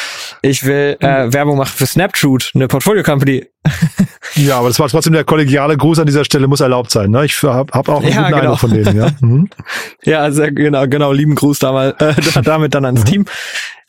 ich 0.43 0.67
will 0.67 0.99
äh, 1.01 1.33
Werbung 1.33 1.57
machen 1.57 1.73
für 1.75 1.87
Snapshoot, 1.87 2.51
eine 2.55 2.69
Portfolio 2.69 3.03
Company. 3.03 3.47
Ja, 4.35 4.59
aber 4.59 4.69
das 4.69 4.79
war 4.79 4.89
trotzdem 4.89 5.13
der 5.13 5.25
kollegiale 5.25 5.77
Gruß 5.77 5.99
an 5.99 6.07
dieser 6.07 6.25
Stelle, 6.25 6.47
muss 6.47 6.61
erlaubt 6.61 6.91
sein. 6.91 7.11
Ne? 7.11 7.25
Ich 7.27 7.43
habe 7.43 7.71
hab 7.73 7.89
auch 7.89 8.01
einen 8.03 8.09
Ja, 8.13 8.23
guten 8.23 8.29
genau. 8.29 8.37
Eindruck 8.39 8.59
von 8.61 8.71
denen. 8.73 8.97
Ja? 8.97 9.11
Mhm. 9.21 9.51
Ja, 10.05 10.31
sehr 10.31 10.53
genau, 10.53 10.87
genau, 10.89 11.13
lieben 11.13 11.35
Gruß 11.35 11.59
damals, 11.59 12.01
äh, 12.01 12.15
da- 12.35 12.41
damit 12.43 12.75
dann 12.75 12.85
ans 12.87 13.05
Team. 13.05 13.27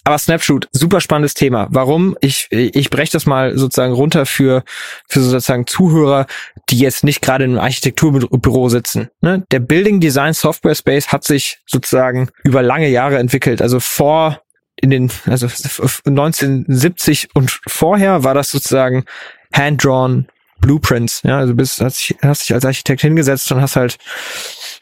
Aber 0.05 0.17
Snapshoot, 0.17 0.67
super 0.71 0.99
spannendes 0.99 1.33
Thema. 1.33 1.67
Warum? 1.69 2.17
Ich, 2.19 2.47
ich 2.51 2.89
breche 2.89 3.13
das 3.13 3.25
mal 3.25 3.57
sozusagen 3.57 3.93
runter 3.93 4.25
für, 4.25 4.63
für 5.07 5.21
sozusagen 5.21 5.65
Zuhörer, 5.65 6.25
die 6.69 6.79
jetzt 6.79 7.05
nicht 7.05 7.21
gerade 7.21 7.45
in 7.45 7.51
einem 7.51 7.59
Architekturbüro 7.61 8.67
sitzen. 8.69 9.09
Ne? 9.21 9.45
Der 9.51 9.59
Building 9.59 10.01
Design 10.01 10.33
Software 10.33 10.75
Space 10.75 11.07
hat 11.07 11.23
sich 11.23 11.59
sozusagen 11.65 12.29
über 12.43 12.61
lange 12.61 12.89
Jahre 12.89 13.17
entwickelt. 13.17 13.61
Also 13.61 13.79
vor 13.79 14.41
in 14.75 14.89
den, 14.89 15.11
also 15.25 15.45
1970 15.45 17.29
und 17.35 17.61
vorher 17.67 18.23
war 18.25 18.33
das 18.33 18.51
sozusagen 18.51 19.05
hand-drawn 19.53 20.27
Blueprints. 20.63 21.21
Ja, 21.23 21.37
also 21.37 21.53
bist, 21.53 21.79
hast, 21.81 21.99
dich- 22.09 22.17
hast 22.21 22.41
dich 22.41 22.53
als 22.53 22.65
Architekt 22.65 23.01
hingesetzt 23.01 23.51
und 23.51 23.61
hast 23.61 23.75
halt 23.75 23.97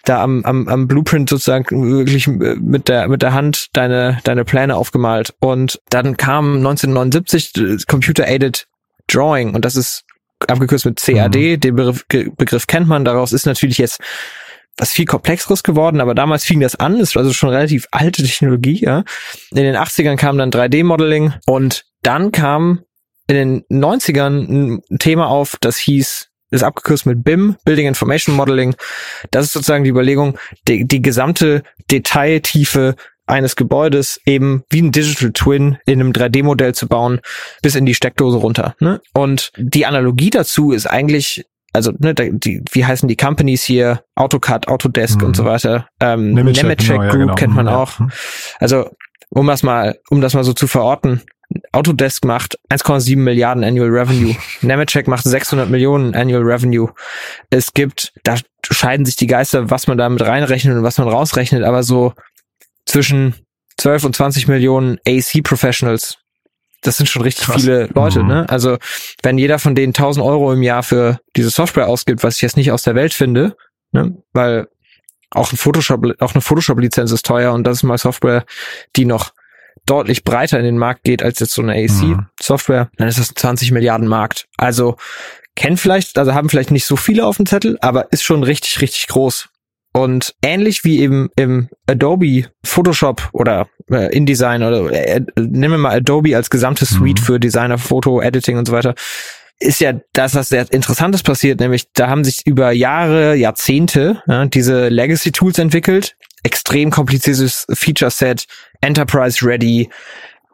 da 0.06 0.24
am, 0.24 0.44
am, 0.46 0.68
am 0.68 0.88
Blueprint 0.88 1.30
sozusagen 1.30 1.66
wirklich 1.98 2.28
äh, 2.28 2.56
mit 2.56 2.88
der, 2.88 3.08
mit 3.10 3.22
der 3.22 3.34
Hand 3.34 3.68
deine, 3.74 4.20
deine 4.24 4.46
Pläne 4.46 4.76
aufgemalt. 4.76 5.34
Und 5.40 5.80
dann 5.90 6.16
kam 6.18 6.58
1979 6.58 7.54
das 7.54 7.88
Computer-Aided 7.88 8.68
Drawing 9.08 9.54
und 9.54 9.66
das 9.66 9.76
ist 9.76 10.04
abgekürzt 10.48 10.86
mit 10.86 11.02
CAD. 11.02 11.58
Den 11.64 11.76
Begriff, 11.76 12.06
Begriff 12.08 12.68
kennt 12.68 12.88
man. 12.88 13.04
Daraus 13.04 13.34
ist 13.34 13.46
natürlich 13.46 13.78
jetzt 13.78 14.00
was 14.78 14.92
viel 14.92 15.06
komplexeres 15.06 15.64
geworden, 15.64 16.00
aber 16.00 16.16
damals 16.16 16.46
fing 16.46 16.62
das 16.62 16.76
an, 16.78 17.00
es 17.00 17.14
war 17.14 17.22
also 17.22 17.34
schon 17.34 17.50
relativ 17.50 17.88
alte 17.92 18.24
Technologie, 18.24 18.82
ja. 18.82 19.04
In 19.52 19.58
den 19.58 19.76
80ern 19.76 20.16
kam 20.16 20.38
dann 20.38 20.50
3D-Modeling 20.50 21.34
und 21.46 21.84
dann 22.02 22.32
kam 22.32 22.80
in 23.32 23.64
den 23.70 23.82
90ern 23.82 24.82
ein 24.92 25.00
Thema 25.00 25.28
auf, 25.28 25.58
das 25.62 25.78
hieß, 25.78 26.30
ist 26.52 26.64
abgekürzt 26.64 27.06
mit 27.06 27.24
BIM, 27.24 27.56
Building 27.64 27.88
Information 27.88 28.36
Modeling. 28.36 28.76
Das 29.32 29.46
ist 29.46 29.54
sozusagen 29.54 29.86
die 29.86 29.90
Überlegung, 29.90 30.38
die, 30.68 30.86
die 30.86 31.02
gesamte 31.02 31.64
Detailtiefe 31.90 32.96
eines 33.26 33.56
Gebäudes 33.56 34.20
eben 34.26 34.64
wie 34.70 34.82
ein 34.82 34.92
Digital 34.92 35.32
Twin 35.32 35.78
in 35.86 36.02
einem 36.02 36.12
3D-Modell 36.12 36.76
zu 36.76 36.88
bauen, 36.88 37.22
bis 37.62 37.76
in 37.76 37.86
die 37.86 37.96
Steckdose 37.96 38.38
runter. 38.38 38.76
Ne? 38.80 39.00
Und 39.14 39.54
die 39.58 39.86
Analogie 39.86 40.30
dazu 40.30 40.72
ist 40.72 40.86
eigentlich 40.86 41.46
also 41.74 41.94
ne, 42.00 42.14
die, 42.14 42.62
wie 42.74 42.86
heißen 42.86 43.08
die 43.08 43.16
Companies 43.16 43.64
hier? 43.64 44.04
AutoCAD, 44.16 44.68
Autodesk 44.68 45.22
mhm. 45.22 45.28
und 45.28 45.38
so 45.38 45.46
weiter. 45.46 45.88
Ähm, 46.02 46.34
Nemetschek, 46.34 46.64
Nemetschek 46.64 47.00
genau, 47.00 47.12
Group 47.12 47.14
ja, 47.14 47.20
genau. 47.20 47.36
kennt 47.36 47.56
man 47.56 47.68
ja. 47.68 47.78
auch. 47.78 47.94
Also 48.60 48.90
um 49.30 49.48
das 49.48 49.64
mal, 49.64 49.98
um 50.10 50.20
das 50.20 50.34
mal 50.34 50.44
so 50.44 50.52
zu 50.52 50.68
verorten. 50.68 51.22
Autodesk 51.72 52.26
macht 52.26 52.58
1,7 52.70 53.18
Milliarden 53.18 53.64
Annual 53.64 53.90
Revenue. 53.90 54.36
Nemetschek 54.62 55.08
macht 55.08 55.24
600 55.24 55.70
Millionen 55.70 56.16
Annual 56.16 56.44
Revenue. 56.44 56.90
Es 57.50 57.74
gibt, 57.74 58.14
da 58.24 58.36
scheiden 58.70 59.06
sich 59.06 59.16
die 59.16 59.28
Geister, 59.28 59.70
was 59.70 59.88
man 59.88 59.98
da 59.98 60.10
mit 60.10 60.22
reinrechnet 60.22 60.76
und 60.76 60.84
was 60.84 60.98
man 60.98 61.08
rausrechnet, 61.08 61.64
aber 61.64 61.84
so 61.84 62.14
zwischen 62.86 63.36
12 63.78 64.06
und 64.06 64.16
20 64.16 64.48
Millionen 64.48 65.00
AC 65.08 65.44
Professionals. 65.44 66.18
Das 66.82 66.98
sind 66.98 67.08
schon 67.08 67.22
richtig 67.22 67.46
Krass. 67.46 67.62
viele 67.62 67.88
Leute, 67.94 68.22
mhm. 68.24 68.28
ne? 68.28 68.50
Also, 68.50 68.78
wenn 69.22 69.38
jeder 69.38 69.60
von 69.60 69.76
denen 69.76 69.92
1000 69.92 70.26
Euro 70.26 70.52
im 70.52 70.64
Jahr 70.64 70.84
für 70.84 71.20
diese 71.36 71.52
Software 71.52 71.88
ausgibt, 71.88 72.24
was 72.24 72.38
ich 72.38 72.42
jetzt 72.42 72.58
nicht 72.58 72.72
aus 72.72 72.84
der 72.84 72.96
Welt 72.96 73.14
finde, 73.14 73.56
ne? 73.92 74.18
Weil 74.34 74.68
auch 75.30 75.52
ein 75.52 75.58
Photoshop, 75.58 76.06
auch 76.20 76.34
eine 76.34 76.42
Photoshop-Lizenz 76.42 77.12
ist 77.12 77.26
teuer 77.26 77.54
und 77.54 77.64
das 77.64 77.78
ist 77.78 77.84
mal 77.84 77.98
Software, 77.98 78.46
die 78.96 79.06
noch 79.06 79.32
deutlich 79.86 80.24
breiter 80.24 80.58
in 80.60 80.66
den 80.66 80.78
Markt 80.78 81.04
geht 81.04 81.24
als 81.24 81.40
jetzt 81.40 81.54
so 81.54 81.62
eine 81.62 81.74
AC-Software, 81.74 82.86
mhm. 82.86 82.98
dann 82.98 83.08
ist 83.08 83.20
das 83.20 83.32
ein 83.32 83.36
20 83.36 83.72
Milliarden 83.72 84.08
Markt. 84.08 84.48
Also 84.58 84.96
kennen 85.56 85.78
vielleicht, 85.78 86.18
also 86.18 86.34
haben 86.34 86.50
vielleicht 86.50 86.72
nicht 86.72 86.86
so 86.86 86.96
viele 86.96 87.26
auf 87.26 87.38
dem 87.38 87.46
Zettel, 87.46 87.78
aber 87.82 88.12
ist 88.12 88.24
schon 88.24 88.44
richtig, 88.44 88.82
richtig 88.82 89.08
groß. 89.08 89.50
Und 89.94 90.36
ähnlich 90.42 90.86
wie 90.86 91.02
eben 91.02 91.30
im 91.36 91.68
Adobe 91.86 92.46
Photoshop 92.64 93.30
oder 93.34 93.68
äh, 93.90 94.16
InDesign 94.16 94.64
oder 94.64 94.90
äh, 94.92 95.22
nehmen 95.38 95.74
wir 95.74 95.78
mal 95.78 95.98
Adobe 95.98 96.36
als 96.36 96.50
gesamte 96.50 96.86
Suite 96.86 97.20
mhm. 97.20 97.24
für 97.24 97.40
Designer, 97.40 97.78
Foto, 97.78 98.22
Editing 98.22 98.58
und 98.58 98.68
so 98.68 98.74
weiter, 98.74 98.96
ist 99.60 99.80
ja 99.80 99.94
das, 100.14 100.34
was 100.34 100.50
sehr 100.50 100.66
Interessantes 100.72 101.24
passiert, 101.24 101.60
nämlich 101.60 101.92
da 101.94 102.08
haben 102.08 102.24
sich 102.24 102.46
über 102.46 102.72
Jahre, 102.72 103.36
Jahrzehnte 103.36 104.24
ja, 104.28 104.46
diese 104.46 104.88
Legacy-Tools 104.88 105.60
entwickelt, 105.60 106.16
extrem 106.44 106.92
kompliziertes 106.92 107.68
Feature-Set, 107.72 108.46
Enterprise-ready, 108.82 109.90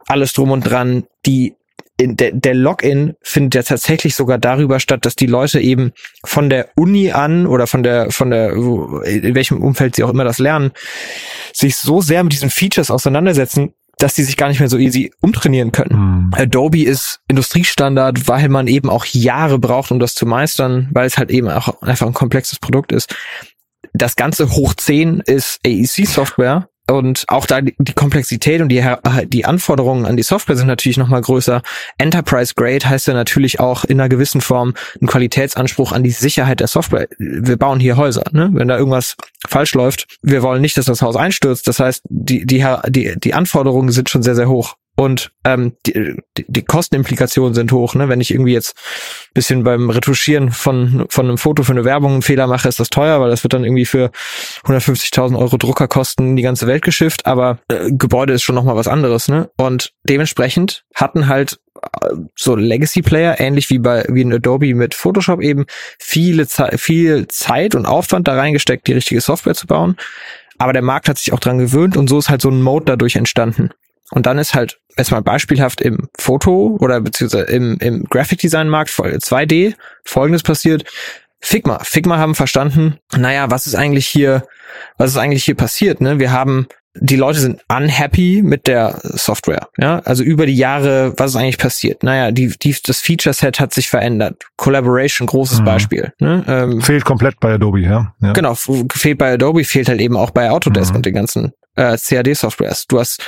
alles 0.08 0.34
drum 0.34 0.52
und 0.52 0.62
dran, 0.62 1.06
die 1.26 1.56
der, 2.00 2.32
der 2.32 2.54
Login 2.54 3.16
findet 3.22 3.56
ja 3.56 3.64
tatsächlich 3.64 4.16
sogar 4.16 4.38
darüber 4.38 4.80
statt, 4.80 5.06
dass 5.06 5.16
die 5.16 5.26
Leute 5.26 5.60
eben 5.60 5.94
von 6.24 6.50
der 6.50 6.70
Uni 6.76 7.12
an 7.12 7.48
oder 7.48 7.66
von 7.66 7.82
der, 7.82 8.12
von 8.12 8.30
der, 8.30 8.54
in 8.54 9.34
welchem 9.36 9.64
Umfeld 9.64 9.96
sie 9.96 10.04
auch 10.04 10.12
immer 10.12 10.24
das 10.24 10.38
lernen, 10.38 10.72
sich 11.54 11.76
so 11.76 12.02
sehr 12.02 12.24
mit 12.24 12.34
diesen 12.34 12.52
Features 12.52 12.92
auseinandersetzen, 12.92 13.74
dass 13.98 14.14
die 14.14 14.24
sich 14.24 14.38
gar 14.38 14.48
nicht 14.48 14.60
mehr 14.60 14.70
so 14.70 14.78
easy 14.78 15.12
umtrainieren 15.22 15.72
können. 15.72 16.28
Mhm. 16.28 16.34
Adobe 16.36 16.84
ist 16.84 17.20
Industriestandard, 17.28 18.28
weil 18.28 18.48
man 18.48 18.68
eben 18.68 18.92
auch 18.92 19.06
Jahre 19.06 19.58
braucht, 19.58 19.92
um 19.92 20.00
das 20.00 20.14
zu 20.14 20.28
meistern, 20.28 20.90
weil 20.92 21.08
es 21.08 21.18
halt 21.18 21.32
eben 21.32 21.50
auch 21.50 21.82
einfach 21.82 22.06
ein 22.06 22.14
komplexes 22.14 22.60
Produkt 22.60 22.92
ist. 22.92 23.16
Das 23.98 24.16
Ganze 24.16 24.52
hoch 24.52 24.76
10 24.76 25.22
ist 25.22 25.60
AEC-Software 25.66 26.70
und 26.90 27.26
auch 27.28 27.48
da 27.48 27.62
die 27.62 27.94
Komplexität 27.96 28.62
und 28.62 28.70
die, 28.70 28.84
die 29.26 29.46
Anforderungen 29.46 30.06
an 30.06 30.16
die 30.16 30.24
Software 30.24 30.56
sind 30.56 30.68
natürlich 30.68 30.98
nochmal 30.98 31.22
größer. 31.22 31.62
Enterprise 31.98 32.54
Grade 32.56 32.88
heißt 32.88 33.08
ja 33.08 33.14
natürlich 33.14 33.60
auch 33.60 33.84
in 33.84 34.00
einer 34.00 34.08
gewissen 34.08 34.40
Form 34.40 34.76
ein 35.02 35.08
Qualitätsanspruch 35.08 35.92
an 35.92 36.04
die 36.04 36.12
Sicherheit 36.12 36.60
der 36.60 36.68
Software. 36.68 37.08
Wir 37.18 37.58
bauen 37.58 37.80
hier 37.80 37.98
Häuser, 37.98 38.24
ne? 38.32 38.52
Wenn 38.54 38.68
da 38.68 38.78
irgendwas 38.78 39.18
falsch 39.48 39.74
läuft, 39.74 40.18
wir 40.22 40.44
wollen 40.44 40.62
nicht, 40.62 40.78
dass 40.78 40.86
das 40.86 41.02
Haus 41.02 41.16
einstürzt. 41.16 41.68
Das 41.68 41.80
heißt, 41.80 42.04
die, 42.08 42.46
die, 42.46 42.64
die, 42.88 43.16
die 43.18 43.34
Anforderungen 43.34 43.92
sind 43.92 44.10
schon 44.10 44.24
sehr, 44.24 44.36
sehr 44.36 44.48
hoch. 44.48 44.76
Und 45.00 45.32
ähm, 45.44 45.74
die, 45.86 46.16
die 46.36 46.66
Kostenimplikationen 46.66 47.54
sind 47.54 47.72
hoch. 47.72 47.94
Ne? 47.94 48.10
Wenn 48.10 48.20
ich 48.20 48.32
irgendwie 48.32 48.54
jetzt 48.54 48.76
bisschen 49.36 49.64
beim 49.64 49.92
Retuschieren 49.92 50.52
von, 50.52 51.06
von 51.10 51.28
einem 51.28 51.38
Foto 51.38 51.62
für 51.62 51.74
eine 51.74 51.86
Werbung 51.86 52.14
einen 52.14 52.22
Fehler 52.24 52.48
mache, 52.48 52.68
ist 52.68 52.80
das 52.80 52.90
teuer, 52.90 53.22
weil 53.22 53.30
das 53.30 53.44
wird 53.44 53.54
dann 53.54 53.64
irgendwie 53.64 53.86
für 53.86 54.10
150.000 54.66 55.38
Euro 55.38 55.58
Druckerkosten 55.58 56.30
in 56.30 56.36
die 56.36 56.42
ganze 56.42 56.66
Welt 56.66 56.82
geschifft. 56.82 57.28
Aber 57.28 57.60
äh, 57.68 57.92
Gebäude 57.92 58.34
ist 58.34 58.42
schon 58.42 58.56
nochmal 58.56 58.76
was 58.76 58.88
anderes. 58.88 59.28
Ne? 59.28 59.52
Und 59.56 59.94
dementsprechend 60.04 60.84
hatten 60.96 61.28
halt 61.28 61.60
äh, 62.02 62.16
so 62.36 62.56
Legacy-Player, 62.56 63.40
ähnlich 63.40 63.70
wie 63.70 63.78
bei 63.78 64.04
wie 64.10 64.22
in 64.22 64.34
Adobe 64.34 64.74
mit 64.74 64.96
Photoshop 64.96 65.42
eben, 65.42 65.66
viele 66.00 66.48
Ze 66.48 66.76
viel 66.80 67.28
Zeit 67.28 67.76
und 67.76 67.86
Aufwand 67.86 68.28
da 68.28 68.36
reingesteckt, 68.36 68.88
die 68.88 68.94
richtige 68.94 69.22
Software 69.22 69.54
zu 69.54 69.68
bauen. 69.68 69.96
Aber 70.58 70.74
der 70.74 70.82
Markt 70.82 71.08
hat 71.08 71.20
sich 71.20 71.34
auch 71.34 71.40
dran 71.40 71.60
gewöhnt 71.60 71.98
und 71.98 72.08
so 72.08 72.18
ist 72.18 72.32
halt 72.32 72.42
so 72.42 72.50
ein 72.50 72.64
Mode 72.64 72.86
dadurch 72.86 73.16
entstanden. 73.16 73.70
Und 74.12 74.26
dann 74.26 74.38
ist 74.38 74.54
halt 74.54 74.80
erstmal 74.96 75.22
beispielhaft 75.22 75.82
im 75.82 76.10
Foto 76.18 76.78
oder 76.80 77.02
beziehungsweise 77.02 77.46
im, 77.46 77.78
im 77.80 78.06
Graphic 78.06 78.40
Design 78.40 78.70
Markt 78.70 78.92
2D 78.92 79.76
folgendes 80.04 80.44
passiert. 80.44 80.86
Figma. 81.40 81.80
Figma 81.84 82.18
haben 82.18 82.36
verstanden, 82.36 82.98
naja, 83.16 83.52
was 83.52 83.68
ist 83.68 83.76
eigentlich 83.76 84.08
hier, 84.08 84.44
was 84.98 85.12
ist 85.12 85.18
eigentlich 85.18 85.44
hier 85.44 85.56
passiert, 85.56 86.02
ne? 86.02 86.20
Wir 86.20 86.32
haben, 86.32 86.68
die 86.96 87.16
Leute 87.16 87.40
sind 87.40 87.62
unhappy 87.70 88.42
mit 88.44 88.66
der 88.66 89.00
Software, 89.04 89.68
ja? 89.78 90.00
Also 90.00 90.24
über 90.24 90.48
die 90.48 90.56
Jahre, 90.56 91.14
was 91.18 91.32
ist 91.32 91.36
eigentlich 91.36 91.60
passiert? 91.60 92.02
Naja, 92.02 92.32
die, 92.32 92.58
die, 92.58 92.76
das 92.84 93.02
Feature 93.02 93.34
Set 93.34 93.60
hat 93.60 93.72
sich 93.72 93.88
verändert. 93.88 94.46
Collaboration, 94.58 95.28
großes 95.28 95.60
mhm. 95.60 95.66
Beispiel, 95.66 96.14
ne? 96.20 96.44
Ähm, 96.48 96.82
fehlt 96.82 97.06
komplett 97.06 97.40
bei 97.40 97.54
Adobe, 97.54 97.82
ja? 97.82 98.16
ja. 98.20 98.34
Genau, 98.34 98.56
fehlt 98.56 99.20
bei 99.20 99.34
Adobe, 99.34 99.64
fehlt 99.64 99.90
halt 99.90 100.02
eben 100.02 100.18
auch 100.18 100.32
bei 100.32 100.50
Autodesk 100.50 100.92
mhm. 100.92 100.98
und 100.98 101.06
den 101.06 101.14
ganzen 101.14 101.54
äh, 101.78 101.98
CAD-Softwares. 101.98 102.88
Du 102.88 103.00
hast 103.00 103.24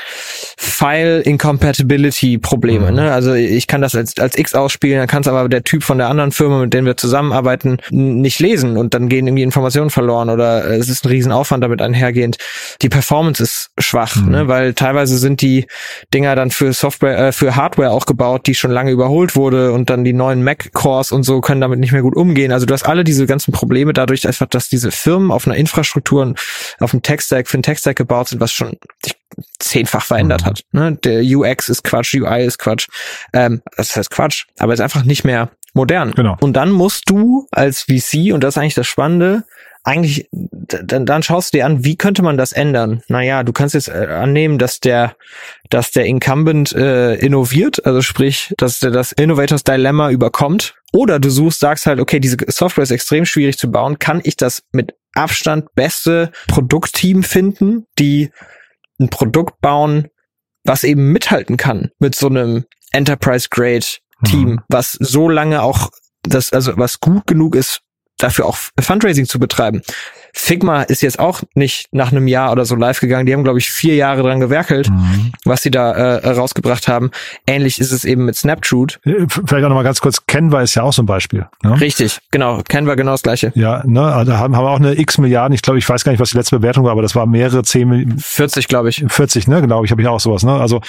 File-Incompatibility-Probleme. 0.58 2.90
Mhm. 2.90 2.96
Ne? 2.96 3.14
Also 3.14 3.34
ich 3.34 3.68
kann 3.68 3.82
das 3.82 3.96
als, 3.96 4.18
als 4.20 4.38
X 4.38 4.56
ausspielen, 4.56 5.00
dann 5.00 5.08
kann 5.08 5.22
es 5.22 5.28
aber 5.28 5.48
der 5.48 5.64
Typ 5.64 5.84
von 5.84 5.98
der 5.98 6.10
anderen 6.10 6.32
Firma, 6.32 6.60
mit 6.60 6.74
dem 6.74 6.86
wir 6.86 6.98
zusammenarbeiten, 6.98 7.78
nicht 7.90 8.40
lesen 8.40 8.78
und 8.78 8.94
dann 8.94 9.10
gehen 9.10 9.28
irgendwie 9.28 9.44
Informationen 9.44 9.90
verloren 9.90 10.30
oder 10.30 10.66
äh, 10.66 10.78
es 10.78 10.90
ist 10.90 11.06
ein 11.06 11.10
Riesenaufwand 11.10 11.64
damit 11.64 11.82
einhergehend. 11.82 12.38
Die 12.82 12.90
Performance 12.90 13.42
ist 13.42 13.72
schwach, 13.78 14.18
mhm. 14.18 14.32
ne? 14.32 14.48
weil 14.48 14.74
teilweise 14.74 15.18
sind 15.18 15.42
die 15.42 15.68
Dinger 16.14 16.36
dann 16.36 16.52
für 16.52 16.74
Software, 16.74 17.28
äh, 17.28 17.32
für 17.32 17.56
Hardware 17.56 17.92
auch 17.92 18.06
gebaut, 18.06 18.48
die 18.48 18.56
schon 18.56 18.72
lange 18.72 18.92
überholt 18.92 19.36
wurde 19.36 19.72
und 19.72 19.90
dann 19.90 20.04
die 20.04 20.14
neuen 20.14 20.44
Mac-Cores 20.44 21.12
und 21.12 21.24
so 21.24 21.42
können 21.42 21.62
damit 21.62 21.80
nicht 21.80 21.92
mehr 21.92 22.02
gut 22.02 22.16
umgehen. 22.16 22.52
Also 22.52 22.66
du 22.66 22.74
hast 22.74 22.88
alle 22.88 23.04
diese 23.04 23.26
ganzen 23.26 23.52
Probleme 23.52 23.94
dadurch 23.94 24.28
einfach, 24.28 24.48
dass 24.48 24.70
diese 24.70 24.92
Firmen 24.92 25.32
auf 25.32 25.48
einer 25.48 25.56
Infrastruktur, 25.56 26.34
auf 26.80 26.94
einem 26.94 27.02
Tech-Stack, 27.02 27.48
für 27.48 27.56
einen 27.56 27.64
Tech-Stack 27.64 27.96
gebaut 27.96 28.30
sind, 28.30 28.39
was 28.40 28.52
schon 28.52 28.78
sich 29.04 29.16
zehnfach 29.60 30.04
verändert 30.04 30.42
mhm. 30.42 30.46
hat. 30.46 30.64
Ne? 30.72 30.98
Der 31.04 31.22
UX 31.24 31.70
ist 31.70 31.84
Quatsch, 31.84 32.14
UI 32.14 32.46
ist 32.46 32.58
Quatsch. 32.60 32.88
Ähm, 33.34 33.62
das 33.78 33.96
heißt 33.96 34.10
Quatsch, 34.10 34.46
aber 34.58 34.74
ist 34.74 34.82
einfach 34.82 35.04
nicht 35.04 35.24
mehr 35.24 35.50
modern. 35.74 36.12
Genau. 36.12 36.38
Und 36.42 36.54
dann 36.54 36.72
musst 36.72 37.10
du 37.10 37.48
als 37.52 37.84
VC, 37.84 38.34
und 38.34 38.44
das 38.44 38.56
ist 38.56 38.58
eigentlich 38.58 38.76
das 38.76 38.88
Spannende, 38.88 39.44
eigentlich, 39.84 40.28
dann, 40.32 41.06
dann 41.06 41.24
schaust 41.24 41.54
du 41.54 41.58
dir 41.58 41.66
an, 41.66 41.84
wie 41.84 41.96
könnte 41.96 42.22
man 42.22 42.38
das 42.38 42.52
ändern? 42.52 43.02
Naja, 43.08 43.44
du 43.44 43.54
kannst 43.54 43.76
jetzt 43.76 43.88
äh, 43.88 44.08
annehmen, 44.08 44.58
dass 44.58 44.80
der, 44.80 45.16
dass 45.70 45.92
der 45.92 46.06
Incumbent 46.06 46.74
äh, 46.74 47.16
innoviert, 47.16 47.86
also 47.86 48.02
sprich, 48.02 48.54
dass 48.58 48.80
der 48.80 48.92
das 48.92 49.14
Innovators 49.14 49.64
Dilemma 49.64 50.12
überkommt. 50.12 50.76
Oder 50.92 51.20
du 51.20 51.30
suchst, 51.30 51.60
sagst 51.60 51.86
halt, 51.86 52.00
okay, 52.00 52.20
diese 52.20 52.38
Software 52.48 52.84
ist 52.84 52.92
extrem 52.92 53.26
schwierig 53.26 53.58
zu 53.58 53.72
bauen. 53.72 54.00
Kann 54.00 54.22
ich 54.24 54.36
das 54.36 54.64
mit 54.72 54.96
Abstand 55.14 55.74
beste 55.76 56.32
Produktteam 56.48 57.24
finden, 57.24 57.86
die 57.98 58.32
ein 59.00 59.10
Produkt 59.10 59.62
bauen, 59.62 60.08
was 60.64 60.84
eben 60.84 61.12
mithalten 61.12 61.58
kann 61.58 61.92
mit 62.00 62.16
so 62.16 62.28
einem 62.28 62.66
Enterprise-Grade 62.92 63.86
Team, 64.26 64.50
mhm. 64.50 64.62
was 64.68 64.94
so 64.94 65.30
lange 65.30 65.62
auch 65.62 65.90
das, 66.24 66.52
also 66.52 66.78
was 66.78 67.00
gut 67.00 67.26
genug 67.26 67.56
ist, 67.56 67.82
dafür 68.18 68.46
auch 68.46 68.58
Fundraising 68.80 69.26
zu 69.26 69.40
betreiben. 69.40 69.82
Figma 70.34 70.84
ist 70.84 71.02
jetzt 71.02 71.20
auch 71.20 71.42
nicht 71.56 71.88
nach 71.92 72.12
einem 72.12 72.28
Jahr 72.28 72.52
oder 72.52 72.66
so 72.66 72.76
live 72.76 73.00
gegangen. 73.00 73.26
Die 73.26 73.34
haben, 73.34 73.44
glaube 73.44 73.60
ich, 73.60 73.70
vier 73.70 73.96
Jahre 73.96 74.22
dran 74.24 74.40
gewerkelt, 74.40 74.90
mhm. 74.90 75.32
was 75.46 75.64
sie 75.64 75.72
da 75.72 75.92
äh, 75.92 76.30
rausgebracht 76.30 76.88
haben. 76.88 77.12
Ähnlich 77.48 77.80
ist 77.80 77.92
es 77.92 78.06
eben 78.06 78.26
mit 78.26 78.36
Snapshoot. 78.36 79.00
Äh, 79.06 79.26
vielleicht 79.28 79.66
auch 79.66 79.70
nochmal 79.70 79.84
ganz 79.84 80.02
kurz, 80.02 80.26
Canva 80.28 80.62
ist 80.62 80.76
ja 80.76 80.84
auch 80.84 80.94
so 80.94 81.04
ein 81.04 81.06
Beispiel. 81.06 81.48
Ne? 81.64 81.80
Richtig, 81.80 82.20
genau. 82.32 82.62
Canva 82.68 82.96
genau 82.96 83.12
das 83.12 83.24
gleiche. 83.24 83.52
Ja, 83.56 83.84
ne, 83.86 84.02
also 84.02 84.38
haben, 84.38 84.56
haben 84.56 84.66
wir 84.66 84.70
auch 84.70 84.80
eine 84.80 85.00
x 85.00 85.18
Milliarden, 85.18 85.54
ich 85.54 85.62
glaube, 85.62 85.80
ich 85.80 85.88
weiß 85.88 86.04
gar 86.04 86.12
nicht, 86.12 86.22
was 86.22 86.32
die 86.32 86.38
letzte 86.38 86.58
Bewertung 86.58 86.84
war, 86.84 86.92
aber 86.92 87.02
das 87.02 87.16
war 87.16 87.26
mehrere 87.26 87.64
zehn 87.64 88.18
40, 88.18 88.68
glaube 88.68 88.90
ich. 88.90 89.04
40, 89.08 89.48
ne, 89.48 89.62
genau, 89.62 89.84
ich 89.84 89.92
habe 89.92 90.02
ich 90.02 90.08
auch 90.08 90.20
sowas, 90.20 90.44
ne? 90.44 90.54
Also 90.54 90.82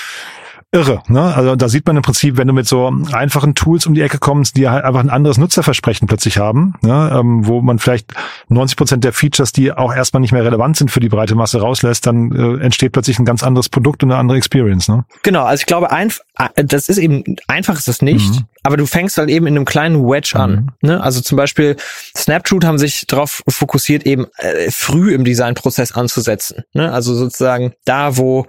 irre. 0.72 1.02
Ne? 1.08 1.34
Also 1.34 1.56
da 1.56 1.68
sieht 1.68 1.86
man 1.86 1.96
im 1.96 2.02
Prinzip, 2.02 2.36
wenn 2.36 2.46
du 2.46 2.54
mit 2.54 2.66
so 2.66 2.92
einfachen 3.12 3.54
Tools 3.54 3.86
um 3.86 3.94
die 3.94 4.02
Ecke 4.02 4.18
kommst, 4.18 4.56
die 4.56 4.68
halt 4.68 4.84
einfach 4.84 5.00
ein 5.00 5.10
anderes 5.10 5.36
Nutzerversprechen 5.36 6.06
plötzlich 6.06 6.38
haben, 6.38 6.74
ne? 6.82 7.10
ähm, 7.12 7.46
wo 7.46 7.60
man 7.60 7.80
vielleicht 7.80 8.12
90 8.48 8.76
Prozent 8.76 9.04
der 9.04 9.12
Features, 9.12 9.52
die 9.52 9.72
auch 9.72 9.92
erstmal 9.92 10.20
nicht 10.20 10.32
mehr 10.32 10.44
relevant 10.44 10.76
sind 10.76 10.90
für 10.90 11.00
die 11.00 11.08
breite 11.08 11.34
Masse 11.34 11.60
rauslässt, 11.60 12.06
dann 12.06 12.30
äh, 12.32 12.64
entsteht 12.64 12.92
plötzlich 12.92 13.18
ein 13.18 13.24
ganz 13.24 13.42
anderes 13.42 13.68
Produkt 13.68 14.04
und 14.04 14.12
eine 14.12 14.20
andere 14.20 14.38
Experience. 14.38 14.88
Ne? 14.88 15.04
Genau, 15.24 15.44
also 15.44 15.60
ich 15.60 15.66
glaube, 15.66 15.90
ein, 15.90 16.12
äh, 16.38 16.64
das 16.64 16.88
ist 16.88 16.98
eben 16.98 17.24
einfach 17.48 17.76
ist 17.76 17.88
es 17.88 18.00
nicht, 18.00 18.30
mhm. 18.30 18.44
aber 18.62 18.76
du 18.76 18.86
fängst 18.86 19.18
halt 19.18 19.28
eben 19.28 19.48
in 19.48 19.56
einem 19.56 19.64
kleinen 19.64 20.04
Wedge 20.06 20.32
mhm. 20.34 20.40
an. 20.40 20.72
Ne? 20.82 21.02
Also 21.02 21.20
zum 21.20 21.36
Beispiel 21.36 21.76
Snapshoot 22.16 22.64
haben 22.64 22.78
sich 22.78 23.06
darauf 23.08 23.42
fokussiert, 23.48 24.06
eben 24.06 24.26
äh, 24.36 24.70
früh 24.70 25.14
im 25.14 25.24
Designprozess 25.24 25.92
anzusetzen. 25.92 26.62
Ne? 26.74 26.92
Also 26.92 27.14
sozusagen 27.16 27.72
da, 27.84 28.16
wo 28.16 28.46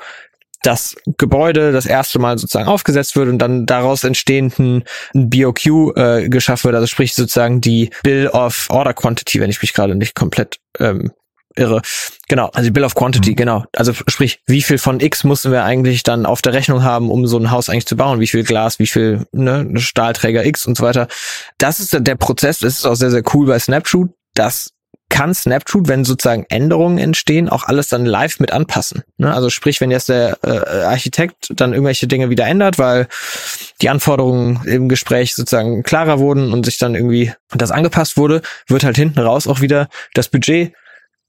das 0.63 0.95
Gebäude 1.17 1.71
das 1.71 1.85
erste 1.85 2.19
Mal 2.19 2.37
sozusagen 2.37 2.67
aufgesetzt 2.67 3.15
wird 3.15 3.29
und 3.29 3.39
dann 3.39 3.65
daraus 3.65 4.03
entstehenden 4.03 4.83
BOQ 5.13 5.95
äh, 5.95 6.29
geschaffen 6.29 6.65
wird, 6.65 6.75
also 6.75 6.87
sprich 6.87 7.15
sozusagen 7.15 7.61
die 7.61 7.89
Bill 8.03 8.27
of 8.27 8.67
Order 8.69 8.93
Quantity, 8.93 9.39
wenn 9.39 9.49
ich 9.49 9.61
mich 9.61 9.73
gerade 9.73 9.95
nicht 9.95 10.15
komplett 10.15 10.59
ähm, 10.79 11.11
irre. 11.55 11.81
Genau, 12.27 12.47
also 12.53 12.67
die 12.67 12.71
Bill 12.71 12.83
of 12.83 12.95
Quantity, 12.95 13.31
mhm. 13.31 13.35
genau. 13.35 13.65
Also 13.75 13.93
sprich, 13.93 14.41
wie 14.45 14.61
viel 14.61 14.77
von 14.77 14.99
X 14.99 15.23
mussten 15.23 15.51
wir 15.51 15.63
eigentlich 15.63 16.03
dann 16.03 16.25
auf 16.25 16.41
der 16.41 16.53
Rechnung 16.53 16.83
haben, 16.83 17.09
um 17.09 17.27
so 17.27 17.37
ein 17.37 17.51
Haus 17.51 17.69
eigentlich 17.69 17.87
zu 17.87 17.97
bauen? 17.97 18.19
Wie 18.19 18.27
viel 18.27 18.43
Glas, 18.43 18.79
wie 18.79 18.87
viel 18.87 19.25
ne, 19.31 19.67
Stahlträger 19.75 20.45
X 20.45 20.65
und 20.65 20.77
so 20.77 20.83
weiter. 20.83 21.07
Das 21.57 21.79
ist 21.79 21.97
der 21.99 22.15
Prozess, 22.15 22.59
das 22.59 22.79
ist 22.79 22.85
auch 22.85 22.95
sehr, 22.95 23.11
sehr 23.11 23.23
cool 23.33 23.47
bei 23.47 23.59
Snapshoot. 23.59 24.11
Das 24.33 24.71
kann 25.11 25.35
Snapshoot, 25.35 25.87
wenn 25.87 26.05
sozusagen 26.05 26.45
Änderungen 26.49 26.97
entstehen, 26.97 27.49
auch 27.49 27.65
alles 27.65 27.89
dann 27.89 28.05
live 28.05 28.39
mit 28.39 28.51
anpassen. 28.51 29.03
Ne? 29.17 29.31
Also 29.31 29.49
sprich, 29.49 29.81
wenn 29.81 29.91
jetzt 29.91 30.09
der 30.09 30.39
äh, 30.41 30.85
Architekt 30.85 31.51
dann 31.55 31.73
irgendwelche 31.73 32.07
Dinge 32.07 32.29
wieder 32.31 32.47
ändert, 32.47 32.79
weil 32.79 33.07
die 33.81 33.89
Anforderungen 33.89 34.61
im 34.65 34.89
Gespräch 34.89 35.35
sozusagen 35.35 35.83
klarer 35.83 36.17
wurden 36.17 36.53
und 36.53 36.65
sich 36.65 36.77
dann 36.77 36.95
irgendwie 36.95 37.33
das 37.49 37.71
angepasst 37.71 38.17
wurde, 38.17 38.41
wird 38.67 38.83
halt 38.85 38.95
hinten 38.95 39.19
raus 39.19 39.47
auch 39.47 39.61
wieder 39.61 39.89
das 40.13 40.29
Budget 40.29 40.73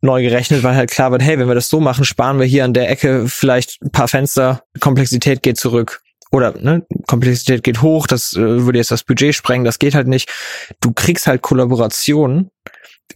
neu 0.00 0.22
gerechnet, 0.22 0.62
weil 0.62 0.76
halt 0.76 0.90
klar 0.90 1.10
wird, 1.10 1.22
hey, 1.22 1.38
wenn 1.38 1.48
wir 1.48 1.54
das 1.54 1.68
so 1.68 1.80
machen, 1.80 2.04
sparen 2.04 2.38
wir 2.38 2.46
hier 2.46 2.64
an 2.64 2.74
der 2.74 2.88
Ecke 2.88 3.26
vielleicht 3.26 3.82
ein 3.82 3.90
paar 3.90 4.08
Fenster, 4.08 4.62
Komplexität 4.80 5.42
geht 5.42 5.58
zurück. 5.58 6.02
Oder 6.30 6.54
ne, 6.58 6.86
Komplexität 7.06 7.62
geht 7.62 7.82
hoch, 7.82 8.06
das 8.06 8.32
äh, 8.34 8.64
würde 8.64 8.78
jetzt 8.78 8.90
das 8.90 9.02
Budget 9.02 9.34
sprengen, 9.34 9.64
das 9.64 9.78
geht 9.78 9.94
halt 9.94 10.06
nicht. 10.06 10.30
Du 10.80 10.92
kriegst 10.92 11.26
halt 11.26 11.42
Kollaboration 11.42 12.50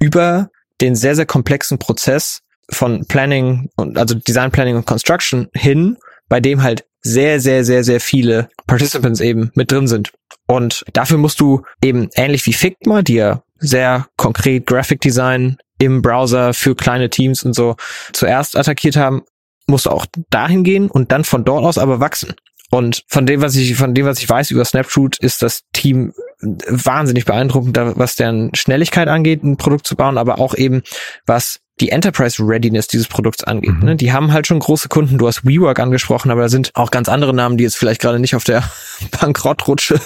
über 0.00 0.50
den 0.80 0.94
sehr, 0.94 1.14
sehr 1.16 1.26
komplexen 1.26 1.78
Prozess 1.78 2.40
von 2.70 3.06
Planning 3.06 3.70
und 3.76 3.98
also 3.98 4.14
Design 4.14 4.50
Planning 4.50 4.76
und 4.76 4.86
Construction 4.86 5.48
hin, 5.54 5.96
bei 6.28 6.40
dem 6.40 6.62
halt 6.62 6.84
sehr, 7.02 7.40
sehr, 7.40 7.64
sehr, 7.64 7.84
sehr 7.84 8.00
viele 8.00 8.48
Participants 8.66 9.20
eben 9.20 9.52
mit 9.54 9.70
drin 9.70 9.86
sind. 9.86 10.12
Und 10.46 10.84
dafür 10.92 11.18
musst 11.18 11.40
du 11.40 11.62
eben 11.82 12.08
ähnlich 12.14 12.44
wie 12.46 12.52
Figma, 12.52 13.02
die 13.02 13.14
ja 13.14 13.42
sehr 13.58 14.08
konkret 14.16 14.66
Graphic 14.66 15.00
Design 15.00 15.56
im 15.78 16.02
Browser 16.02 16.54
für 16.54 16.74
kleine 16.74 17.10
Teams 17.10 17.44
und 17.44 17.54
so 17.54 17.76
zuerst 18.12 18.56
attackiert 18.56 18.96
haben, 18.96 19.22
musst 19.66 19.86
du 19.86 19.90
auch 19.90 20.06
dahin 20.30 20.64
gehen 20.64 20.90
und 20.90 21.12
dann 21.12 21.24
von 21.24 21.44
dort 21.44 21.64
aus 21.64 21.78
aber 21.78 22.00
wachsen. 22.00 22.34
Und 22.70 23.04
von 23.06 23.26
dem, 23.26 23.42
was 23.42 23.54
ich, 23.56 23.76
von 23.76 23.94
dem, 23.94 24.06
was 24.06 24.18
ich 24.18 24.28
weiß 24.28 24.50
über 24.50 24.64
Snapshoot, 24.64 25.18
ist 25.18 25.42
das 25.42 25.62
Team 25.72 26.12
wahnsinnig 26.40 27.24
beeindruckend, 27.24 27.78
was 27.78 28.16
deren 28.16 28.54
Schnelligkeit 28.54 29.08
angeht, 29.08 29.42
ein 29.42 29.56
Produkt 29.56 29.86
zu 29.86 29.96
bauen, 29.96 30.18
aber 30.18 30.38
auch 30.38 30.54
eben 30.54 30.82
was 31.26 31.60
die 31.80 31.90
Enterprise 31.90 32.42
Readiness 32.42 32.86
dieses 32.86 33.06
Produkts 33.06 33.44
angeht. 33.44 33.74
Mhm. 33.74 33.84
Ne? 33.84 33.96
Die 33.96 34.12
haben 34.12 34.32
halt 34.32 34.46
schon 34.46 34.58
große 34.58 34.88
Kunden. 34.88 35.18
Du 35.18 35.26
hast 35.26 35.44
WeWork 35.44 35.78
angesprochen, 35.78 36.30
aber 36.30 36.42
da 36.42 36.48
sind 36.48 36.70
auch 36.74 36.90
ganz 36.90 37.08
andere 37.08 37.34
Namen, 37.34 37.58
die 37.58 37.64
jetzt 37.64 37.76
vielleicht 37.76 38.00
gerade 38.00 38.18
nicht 38.18 38.34
auf 38.34 38.44
der 38.44 38.62
Bankrottrutsche 39.20 40.00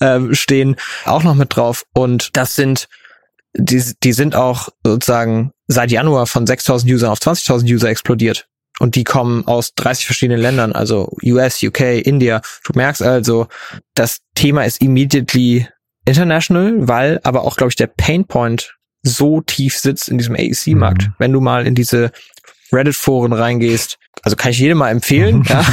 äh, 0.00 0.20
stehen, 0.32 0.76
auch 1.04 1.22
noch 1.22 1.34
mit 1.34 1.54
drauf. 1.54 1.84
Und 1.92 2.36
das 2.36 2.56
sind 2.56 2.88
die, 3.54 3.82
die 4.02 4.12
sind 4.12 4.36
auch 4.36 4.68
sozusagen 4.84 5.52
seit 5.66 5.90
Januar 5.90 6.26
von 6.26 6.46
6.000 6.46 6.92
User 6.92 7.10
auf 7.10 7.18
20.000 7.18 7.72
User 7.72 7.88
explodiert. 7.88 8.46
Und 8.80 8.96
die 8.96 9.04
kommen 9.04 9.46
aus 9.46 9.74
30 9.74 10.06
verschiedenen 10.06 10.40
Ländern, 10.40 10.72
also 10.72 11.14
US, 11.22 11.62
UK, 11.62 11.80
India. 12.02 12.40
Du 12.64 12.72
merkst 12.74 13.02
also, 13.02 13.46
das 13.94 14.20
Thema 14.34 14.64
ist 14.64 14.80
immediately 14.80 15.68
international, 16.06 16.88
weil 16.88 17.20
aber 17.22 17.42
auch, 17.42 17.56
glaube 17.56 17.68
ich, 17.68 17.76
der 17.76 17.88
Painpoint 17.88 18.74
so 19.02 19.42
tief 19.42 19.76
sitzt 19.78 20.08
in 20.08 20.16
diesem 20.16 20.34
AEC-Markt. 20.34 21.08
Mhm. 21.08 21.14
Wenn 21.18 21.32
du 21.32 21.40
mal 21.40 21.66
in 21.66 21.74
diese 21.74 22.10
Reddit-Foren 22.72 23.34
reingehst, 23.34 23.98
also 24.22 24.36
kann 24.36 24.50
ich 24.50 24.58
jedem 24.58 24.78
mal 24.78 24.90
empfehlen. 24.90 25.44
ja. 25.48 25.64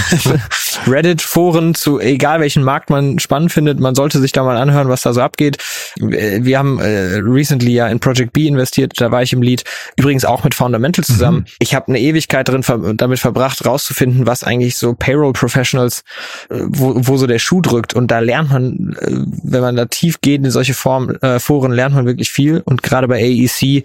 Reddit-Foren 0.88 1.76
zu 1.76 2.00
egal 2.00 2.40
welchen 2.40 2.64
Markt 2.64 2.90
man 2.90 3.20
spannend 3.20 3.52
findet, 3.52 3.80
man 3.80 3.96
sollte 3.96 4.20
sich 4.20 4.32
da 4.32 4.44
mal 4.44 4.58
anhören, 4.58 4.90
was 4.90 5.02
da 5.02 5.14
so 5.14 5.22
abgeht. 5.22 5.58
Wir 5.98 6.58
haben 6.58 6.80
äh, 6.80 7.16
recently 7.16 7.74
ja 7.74 7.88
in 7.88 8.00
Project 8.00 8.32
B 8.32 8.48
investiert, 8.48 8.94
da 8.98 9.12
war 9.12 9.22
ich 9.22 9.34
im 9.34 9.42
Lead, 9.42 9.64
übrigens 9.98 10.24
auch 10.24 10.44
mit 10.44 10.54
Fundamental 10.54 11.04
zusammen. 11.04 11.40
Mhm. 11.40 11.46
Ich 11.60 11.76
habe 11.76 11.88
eine 11.88 12.00
Ewigkeit 12.00 12.48
drin 12.48 12.64
ver 12.64 12.94
damit 12.94 13.20
verbracht, 13.20 13.66
rauszufinden, 13.66 14.28
was 14.28 14.44
eigentlich 14.44 14.78
so 14.78 14.94
Payroll 14.94 15.34
Professionals, 15.34 16.04
äh, 16.50 16.60
wo, 16.68 16.94
wo 16.96 17.18
so 17.18 17.28
der 17.28 17.40
Schuh 17.40 17.62
drückt. 17.62 17.94
Und 17.96 18.12
da 18.12 18.20
lernt 18.20 18.52
man, 18.52 18.96
äh, 19.02 19.08
wenn 19.44 19.62
man 19.62 19.76
da 19.76 19.86
tief 19.86 20.22
geht 20.22 20.44
in 20.44 20.52
solche 20.52 20.74
Form, 20.74 21.10
äh, 21.22 21.40
Foren, 21.40 21.72
lernt 21.72 21.96
man 21.96 22.06
wirklich 22.06 22.32
viel. 22.32 22.62
Und 22.64 22.84
gerade 22.84 23.08
bei 23.08 23.22
AEC 23.22 23.84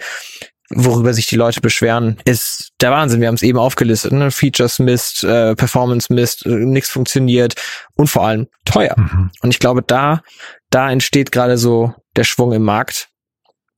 worüber 0.74 1.14
sich 1.14 1.26
die 1.26 1.36
Leute 1.36 1.60
beschweren, 1.60 2.18
ist 2.24 2.72
der 2.80 2.90
Wahnsinn. 2.90 3.20
Wir 3.20 3.28
haben 3.28 3.34
es 3.34 3.42
eben 3.42 3.58
aufgelistet. 3.58 4.12
Ne? 4.12 4.30
Features 4.30 4.78
Mist, 4.78 5.24
äh, 5.24 5.54
Performance 5.54 6.12
Mist, 6.12 6.46
äh, 6.46 6.50
nichts 6.50 6.90
funktioniert 6.90 7.54
und 7.96 8.08
vor 8.08 8.26
allem 8.26 8.48
teuer. 8.64 8.94
Mhm. 8.96 9.30
Und 9.42 9.50
ich 9.50 9.58
glaube, 9.58 9.82
da, 9.82 10.22
da 10.70 10.90
entsteht 10.90 11.32
gerade 11.32 11.58
so 11.58 11.94
der 12.16 12.24
Schwung 12.24 12.52
im 12.52 12.62
Markt, 12.62 13.08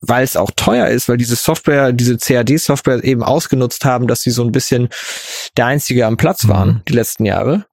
weil 0.01 0.23
es 0.23 0.37
auch 0.37 0.51
teuer 0.55 0.87
ist, 0.87 1.09
weil 1.09 1.17
diese 1.17 1.35
Software, 1.35 1.91
diese 1.91 2.17
CAD-Software 2.17 3.03
eben 3.03 3.23
ausgenutzt 3.23 3.85
haben, 3.85 4.07
dass 4.07 4.21
sie 4.21 4.31
so 4.31 4.43
ein 4.43 4.51
bisschen 4.51 4.89
der 5.57 5.67
einzige 5.67 6.05
am 6.05 6.17
Platz 6.17 6.47
waren 6.47 6.69
mhm. 6.69 6.81
die 6.87 6.93
letzten 6.93 7.25
Jahre 7.25 7.65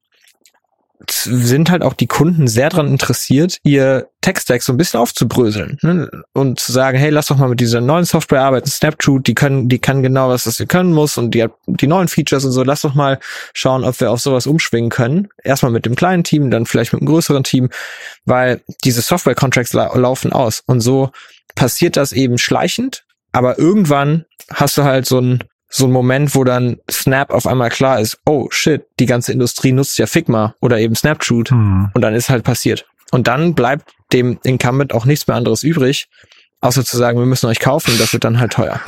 sind 1.09 1.71
halt 1.71 1.83
auch 1.83 1.95
die 1.95 2.07
Kunden 2.07 2.49
sehr 2.49 2.69
daran 2.69 2.89
interessiert, 2.89 3.59
ihr 3.63 4.09
Tech-Stack 4.21 4.63
so 4.63 4.73
ein 4.73 4.77
bisschen 4.77 5.01
aufzubröseln 5.01 5.79
ne? 5.83 6.11
und 6.33 6.61
zu 6.61 6.73
sagen, 6.73 6.99
hey, 6.99 7.11
lass 7.11 7.27
doch 7.27 7.37
mal 7.37 7.49
mit 7.49 7.61
dieser 7.61 7.81
neuen 7.81 8.05
Software 8.05 8.43
arbeiten, 8.43 8.69
Snapshoot, 8.69 9.27
die 9.27 9.35
können, 9.35 9.69
die 9.69 9.79
kann 9.79 10.03
genau 10.03 10.29
was, 10.29 10.47
was 10.47 10.57
sie 10.59 10.67
können 10.67 10.93
muss 10.93 11.19
und 11.19 11.33
die 11.33 11.43
hat 11.43 11.53
die 11.67 11.87
neuen 11.87 12.09
Features 12.09 12.45
und 12.45 12.53
so. 12.53 12.63
Lass 12.63 12.83
doch 12.83 12.95
mal 12.95 13.19
schauen, 13.53 13.85
ob 13.85 13.99
wir 14.01 14.11
auf 14.11 14.21
sowas 14.21 14.47
umschwingen 14.47 14.91
können. 14.91 15.29
Erstmal 15.43 15.73
mit 15.73 15.87
dem 15.87 15.97
kleinen 15.97 16.25
Team, 16.25 16.51
dann 16.51 16.67
vielleicht 16.67 16.93
mit 16.93 17.03
einem 17.03 17.09
größeren 17.09 17.45
Team, 17.45 17.71
weil 18.25 18.61
diese 18.85 19.03
Software-Contracts 19.03 19.73
la 19.73 19.97
laufen 19.97 20.33
aus 20.33 20.63
und 20.67 20.81
so 20.81 21.11
passiert 21.55 21.97
das 21.97 22.13
eben 22.13 22.39
schleichend, 22.39 23.05
aber 23.33 23.59
irgendwann 23.59 24.25
hast 24.51 24.79
du 24.79 24.85
halt 24.85 25.07
so 25.07 25.21
ein 25.21 25.45
so 25.75 25.87
ein 25.87 25.91
Moment, 25.91 26.35
wo 26.35 26.45
dann 26.45 26.79
Snap 26.91 27.31
auf 27.31 27.47
einmal 27.47 27.71
klar 27.71 27.99
ist, 27.99 28.19
oh 28.27 28.47
shit, 28.51 28.85
die 29.01 29.07
ganze 29.07 29.33
Industrie 29.33 29.73
nutzt 29.73 29.99
ja 29.99 30.07
Figma 30.07 30.55
oder 30.61 30.79
eben 30.79 30.95
Snapshoot 30.95 31.51
hm. 31.51 31.91
und 31.95 32.03
dann 32.03 32.15
ist 32.15 32.29
halt 32.29 32.45
passiert. 32.45 32.87
Und 33.11 33.27
dann 33.27 33.55
bleibt 33.55 33.95
dem 34.13 34.39
Incumbent 34.45 34.93
auch 34.93 35.07
nichts 35.07 35.27
mehr 35.27 35.37
anderes 35.37 35.63
übrig, 35.63 36.09
außer 36.63 36.85
zu 36.85 36.97
sagen, 36.97 37.19
wir 37.19 37.27
müssen 37.27 37.47
euch 37.47 37.59
kaufen, 37.59 37.93
das 37.99 38.13
wird 38.13 38.25
dann 38.25 38.39
halt 38.39 38.53
teuer. 38.53 38.81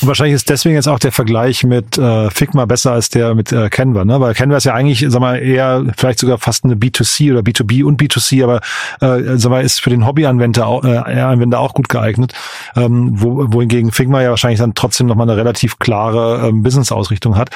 Und 0.00 0.06
wahrscheinlich 0.06 0.34
ist 0.34 0.50
deswegen 0.50 0.74
jetzt 0.74 0.86
auch 0.86 0.98
der 0.98 1.12
Vergleich 1.12 1.64
mit 1.64 1.96
äh, 1.96 2.30
Figma 2.30 2.66
besser 2.66 2.92
als 2.92 3.08
der 3.08 3.34
mit 3.34 3.50
äh, 3.52 3.70
Canva, 3.70 4.04
ne? 4.04 4.20
Weil 4.20 4.34
Canva 4.34 4.58
ist 4.58 4.64
ja 4.64 4.74
eigentlich, 4.74 5.04
sag 5.08 5.20
mal, 5.20 5.36
eher 5.36 5.84
vielleicht 5.96 6.18
sogar 6.18 6.38
fast 6.38 6.64
eine 6.64 6.74
B2C 6.74 7.32
oder 7.32 7.40
B2B 7.40 7.84
und 7.84 8.00
B2C, 8.00 8.44
aber 8.44 8.60
äh, 9.00 9.38
sag 9.38 9.50
mal, 9.50 9.64
ist 9.64 9.80
für 9.80 9.90
den 9.90 10.06
Hobbyanwender 10.06 10.66
auch, 10.66 10.84
äh, 10.84 10.98
Anwender 10.98 11.58
auch 11.58 11.72
gut 11.72 11.88
geeignet. 11.88 12.34
Ähm, 12.76 13.12
wo, 13.14 13.52
wohingegen 13.52 13.92
Figma 13.92 14.20
ja 14.22 14.30
wahrscheinlich 14.30 14.60
dann 14.60 14.74
trotzdem 14.74 15.06
nochmal 15.06 15.28
eine 15.28 15.38
relativ 15.38 15.78
klare 15.78 16.48
ähm, 16.48 16.62
Business-Ausrichtung 16.62 17.36
hat. 17.36 17.50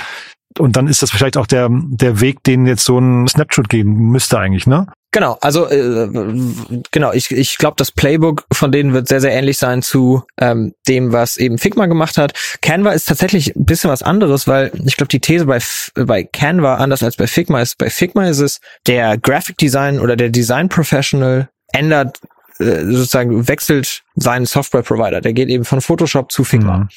Und 0.58 0.76
dann 0.76 0.86
ist 0.86 1.02
das 1.02 1.10
vielleicht 1.10 1.36
auch 1.36 1.46
der, 1.46 1.68
der 1.70 2.20
Weg, 2.20 2.42
den 2.44 2.66
jetzt 2.66 2.84
so 2.84 2.98
ein 2.98 3.28
Snapshot 3.28 3.68
geben 3.68 4.10
müsste 4.10 4.38
eigentlich, 4.38 4.66
ne? 4.66 4.86
Genau, 5.12 5.38
also 5.40 5.66
äh, 5.70 6.10
genau, 6.90 7.12
ich, 7.12 7.30
ich 7.30 7.56
glaube, 7.56 7.76
das 7.78 7.90
Playbook 7.90 8.44
von 8.52 8.70
denen 8.70 8.92
wird 8.92 9.08
sehr, 9.08 9.22
sehr 9.22 9.32
ähnlich 9.32 9.56
sein 9.56 9.80
zu 9.80 10.24
ähm, 10.38 10.74
dem, 10.88 11.12
was 11.12 11.38
eben 11.38 11.56
Figma 11.56 11.86
gemacht 11.86 12.18
hat. 12.18 12.34
Canva 12.60 12.90
ist 12.90 13.08
tatsächlich 13.08 13.56
ein 13.56 13.64
bisschen 13.64 13.88
was 13.88 14.02
anderes, 14.02 14.46
weil 14.46 14.72
ich 14.84 14.98
glaube, 14.98 15.08
die 15.08 15.20
These 15.20 15.46
bei, 15.46 15.58
bei 15.94 16.24
Canva 16.24 16.74
anders 16.74 17.02
als 17.02 17.16
bei 17.16 17.26
Figma 17.26 17.62
ist, 17.62 17.78
bei 17.78 17.88
Figma 17.88 18.26
ist 18.26 18.40
es, 18.40 18.60
der 18.86 19.16
Graphic 19.16 19.56
Design 19.56 20.00
oder 20.00 20.16
der 20.16 20.28
Design 20.28 20.68
Professional 20.68 21.48
ändert 21.72 22.20
äh, 22.58 22.84
sozusagen 22.84 23.48
wechselt 23.48 24.02
seinen 24.16 24.44
Software 24.44 24.82
Provider. 24.82 25.22
Der 25.22 25.32
geht 25.32 25.48
eben 25.48 25.64
von 25.64 25.80
Photoshop 25.80 26.30
zu 26.30 26.44
Figma. 26.44 26.78
Mhm. 26.78 26.88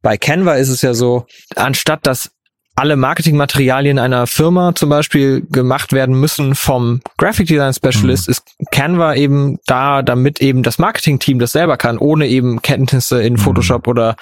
Bei 0.00 0.16
Canva 0.16 0.54
ist 0.54 0.68
es 0.68 0.80
ja 0.82 0.94
so, 0.94 1.26
anstatt 1.54 2.06
dass 2.06 2.30
alle 2.78 2.94
Marketingmaterialien 2.94 3.98
einer 3.98 4.28
Firma 4.28 4.72
zum 4.72 4.88
Beispiel 4.88 5.44
gemacht 5.50 5.92
werden 5.92 6.14
müssen 6.14 6.54
vom 6.54 7.00
Graphic 7.16 7.48
Design 7.48 7.74
Specialist, 7.74 8.28
mhm. 8.28 8.30
ist 8.30 8.42
Canva 8.70 9.14
eben 9.16 9.58
da, 9.66 10.02
damit 10.02 10.40
eben 10.40 10.62
das 10.62 10.78
Marketing-Team 10.78 11.40
das 11.40 11.50
selber 11.50 11.76
kann, 11.76 11.98
ohne 11.98 12.28
eben 12.28 12.62
Kenntnisse 12.62 13.20
in 13.20 13.32
mhm. 13.32 13.38
Photoshop 13.38 13.86
mhm. 13.86 13.90
oder 13.90 14.16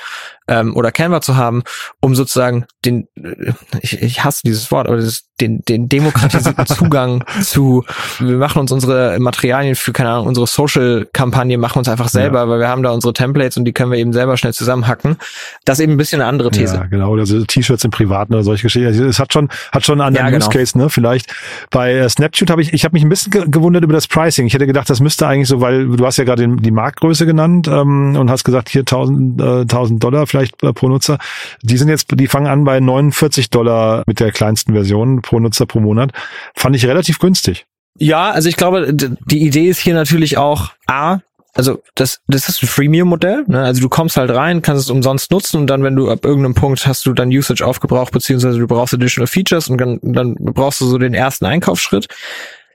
ähm, 0.49 0.77
oder 0.77 0.93
Canva 0.93 1.21
zu 1.21 1.37
haben, 1.37 1.63
um 2.01 2.15
sozusagen 2.15 2.67
den, 2.85 3.09
äh, 3.17 3.53
ich, 3.83 4.01
ich 4.01 4.25
hasse 4.25 4.43
dieses 4.45 4.71
Wort, 4.71 4.87
aber 4.87 4.97
das, 4.97 5.25
den, 5.41 5.63
den 5.63 5.89
demokratisierten 5.89 6.67
Zugang 6.67 7.25
zu, 7.43 7.85
wir 8.21 8.37
machen 8.37 8.61
uns 8.61 8.71
unsere 8.71 9.19
Materialien 9.19 9.75
für, 9.75 9.93
keine 9.93 10.11
Ahnung, 10.11 10.29
unsere 10.29 10.47
Social-Kampagne 10.47 11.59
machen 11.59 11.79
uns 11.79 11.89
einfach 11.89 12.09
selber, 12.09 12.41
ja. 12.41 12.49
weil 12.49 12.61
wir 12.61 12.69
haben 12.69 12.83
da 12.83 12.91
unsere 12.91 13.13
Templates 13.13 13.57
und 13.57 13.65
die 13.65 13.73
können 13.73 13.91
wir 13.91 13.99
eben 13.99 14.13
selber 14.13 14.37
schnell 14.37 14.55
zusammenhacken. 14.55 15.17
Das 15.65 15.79
ist 15.79 15.83
eben 15.83 15.95
ein 15.95 15.99
bisschen 15.99 16.21
eine 16.21 16.29
andere 16.29 16.51
These. 16.51 16.77
Ja, 16.77 16.87
genau, 16.87 17.17
also 17.17 17.45
T-Shirts 17.45 17.85
im 17.85 17.91
Privaten 17.91 18.35
oder 18.35 18.45
solche 18.47 18.65
Geschichten. 18.65 18.89
Also 18.89 19.05
es 19.05 19.19
hat 19.19 19.33
schon, 19.33 19.49
hat 19.73 19.85
schon 19.85 20.01
einen 20.01 20.09
anderen 20.09 20.27
ja, 20.27 20.31
genau. 20.31 20.47
Use 20.47 20.59
Case, 20.59 20.79
ne? 20.79 20.89
Vielleicht. 20.89 21.35
Bei 21.71 21.93
äh, 21.93 22.09
Snapchat 22.09 22.51
habe 22.51 22.63
ich, 22.63 22.73
ich 22.73 22.85
habe 22.85 22.95
mich 22.95 23.03
ein 23.03 23.09
bisschen 23.09 23.51
gewundert 23.51 23.85
über 23.85 23.93
das 23.93 24.07
Pricing. 24.07 24.47
Ich 24.47 24.55
hätte 24.55 24.67
gedacht, 24.67 24.89
das 24.89 25.01
müsste 25.01 25.27
eigentlich 25.27 25.49
so, 25.49 25.61
weil 25.61 25.87
du 25.87 26.07
hast 26.07 26.17
ja 26.17 26.25
gerade 26.25 26.49
die 26.49 26.71
Marktgröße 26.71 27.27
genannt 27.27 27.69
ähm, 27.69 28.17
und 28.17 28.31
hast 28.31 28.45
gesagt, 28.45 28.69
hier 28.69 28.83
1000, 28.83 29.41
äh, 29.41 29.45
1000 29.63 30.03
Dollar 30.03 30.27
vielleicht 30.27 30.63
äh, 30.63 30.73
pro 30.73 30.89
Nutzer. 30.89 31.19
Die 31.63 31.77
sind 31.77 31.89
jetzt, 31.89 32.09
die 32.13 32.27
fangen 32.27 32.47
an 32.47 32.65
bei 32.65 32.81
49 32.81 33.51
Dollar 33.51 34.03
mit 34.07 34.21
der 34.21 34.33
kleinsten 34.33 34.73
Version 34.73 35.23
pro 35.23 35.39
Nutzer 35.41 35.67
pro 35.67 35.81
Monat. 35.81 36.13
Fand 36.55 36.77
ich 36.77 36.87
relativ 36.87 37.19
günstig. 37.19 37.67
Ja, 37.99 38.31
also 38.31 38.49
ich 38.49 38.57
glaube, 38.57 38.93
die 38.93 39.47
Idee 39.47 39.69
ist 39.69 39.81
hier 39.81 39.95
natürlich 39.95 40.37
auch, 40.37 40.73
A, 40.87 41.21
also 41.57 41.83
das, 41.95 42.21
das 42.29 42.49
ist 42.49 42.63
ein 42.63 42.69
Freemium-Modell. 42.69 43.45
Ne? 43.47 43.63
Also 43.63 43.81
du 43.81 43.89
kommst 43.89 44.17
halt 44.17 44.31
rein, 44.31 44.63
kannst 44.63 44.85
es 44.85 44.91
umsonst 44.91 45.31
nutzen 45.31 45.59
und 45.59 45.67
dann, 45.67 45.83
wenn 45.83 45.97
du 45.97 46.11
ab 46.11 46.25
irgendeinem 46.25 46.55
Punkt 46.55 46.87
hast 46.87 47.07
du 47.07 47.15
dann 47.15 47.31
Usage 47.31 47.67
aufgebraucht, 47.67 48.13
beziehungsweise 48.13 48.59
du 48.59 48.67
brauchst 48.67 48.95
Additional 48.95 49.27
Features 49.27 49.69
und 49.69 49.79
dann, 49.79 49.99
dann 50.03 50.35
brauchst 50.35 50.81
du 50.81 50.87
so 50.87 50.99
den 50.99 51.15
ersten 51.15 51.47
Einkaufsschritt. 51.47 52.09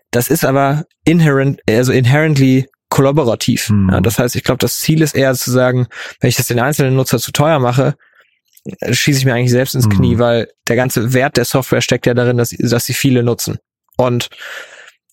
Das 0.09 0.27
ist 0.27 0.43
aber 0.43 0.85
inherent, 1.05 1.61
also 1.69 1.91
inherently 1.91 2.67
kollaborativ. 2.89 3.69
Mhm. 3.69 3.89
Ja, 3.91 4.01
das 4.01 4.17
heißt, 4.17 4.35
ich 4.35 4.43
glaube, 4.43 4.59
das 4.59 4.79
Ziel 4.79 5.01
ist 5.01 5.15
eher 5.15 5.33
zu 5.35 5.51
sagen, 5.51 5.87
wenn 6.19 6.29
ich 6.29 6.35
das 6.35 6.47
den 6.47 6.59
einzelnen 6.59 6.95
Nutzer 6.95 7.19
zu 7.19 7.31
teuer 7.31 7.59
mache, 7.59 7.95
schieße 8.89 9.19
ich 9.19 9.25
mir 9.25 9.33
eigentlich 9.33 9.51
selbst 9.51 9.75
ins 9.75 9.89
Knie, 9.89 10.15
mhm. 10.15 10.19
weil 10.19 10.51
der 10.67 10.75
ganze 10.75 11.13
Wert 11.13 11.37
der 11.37 11.45
Software 11.45 11.81
steckt 11.81 12.05
ja 12.05 12.13
darin, 12.13 12.37
dass, 12.37 12.49
dass 12.49 12.85
sie 12.85 12.93
viele 12.93 13.23
nutzen. 13.23 13.59
Und 13.97 14.29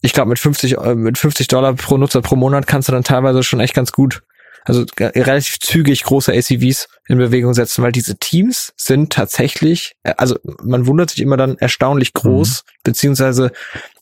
ich 0.00 0.12
glaube, 0.12 0.28
mit 0.28 0.38
50, 0.38 0.78
äh, 0.78 0.94
mit 0.94 1.18
50 1.18 1.48
Dollar 1.48 1.74
pro 1.74 1.96
Nutzer 1.96 2.22
pro 2.22 2.36
Monat 2.36 2.66
kannst 2.66 2.88
du 2.88 2.92
dann 2.92 3.04
teilweise 3.04 3.42
schon 3.42 3.60
echt 3.60 3.74
ganz 3.74 3.92
gut 3.92 4.22
also 4.68 4.84
relativ 5.00 5.58
zügig 5.60 6.04
große 6.04 6.32
ACVs 6.32 6.88
in 7.08 7.16
Bewegung 7.16 7.54
setzen, 7.54 7.82
weil 7.82 7.92
diese 7.92 8.18
Teams 8.18 8.74
sind 8.76 9.12
tatsächlich, 9.12 9.94
äh, 10.02 10.12
also 10.18 10.38
man 10.62 10.86
wundert 10.86 11.10
sich 11.10 11.22
immer 11.22 11.38
dann 11.38 11.56
erstaunlich 11.56 12.12
groß, 12.12 12.64
mhm. 12.64 12.70
beziehungsweise 12.84 13.50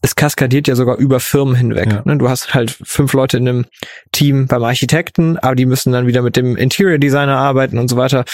es 0.02 0.16
kaskadiert 0.16 0.66
ja 0.66 0.74
sogar 0.74 0.96
über 0.96 1.20
Firmen 1.20 1.54
hinweg. 1.54 1.92
Ja. 1.92 2.02
Ne, 2.04 2.18
du 2.18 2.28
hast 2.28 2.52
halt 2.52 2.76
fünf 2.82 3.12
Leute 3.12 3.36
in 3.36 3.48
einem 3.48 3.66
Team 4.10 4.48
beim 4.48 4.64
Architekten, 4.64 5.38
aber 5.38 5.54
die 5.54 5.66
müssen 5.66 5.92
dann 5.92 6.08
wieder 6.08 6.22
mit 6.22 6.36
dem 6.36 6.56
Interior 6.56 6.98
Designer 6.98 7.38
arbeiten 7.38 7.78
und 7.78 7.88
so 7.88 7.96
weiter. 7.96 8.24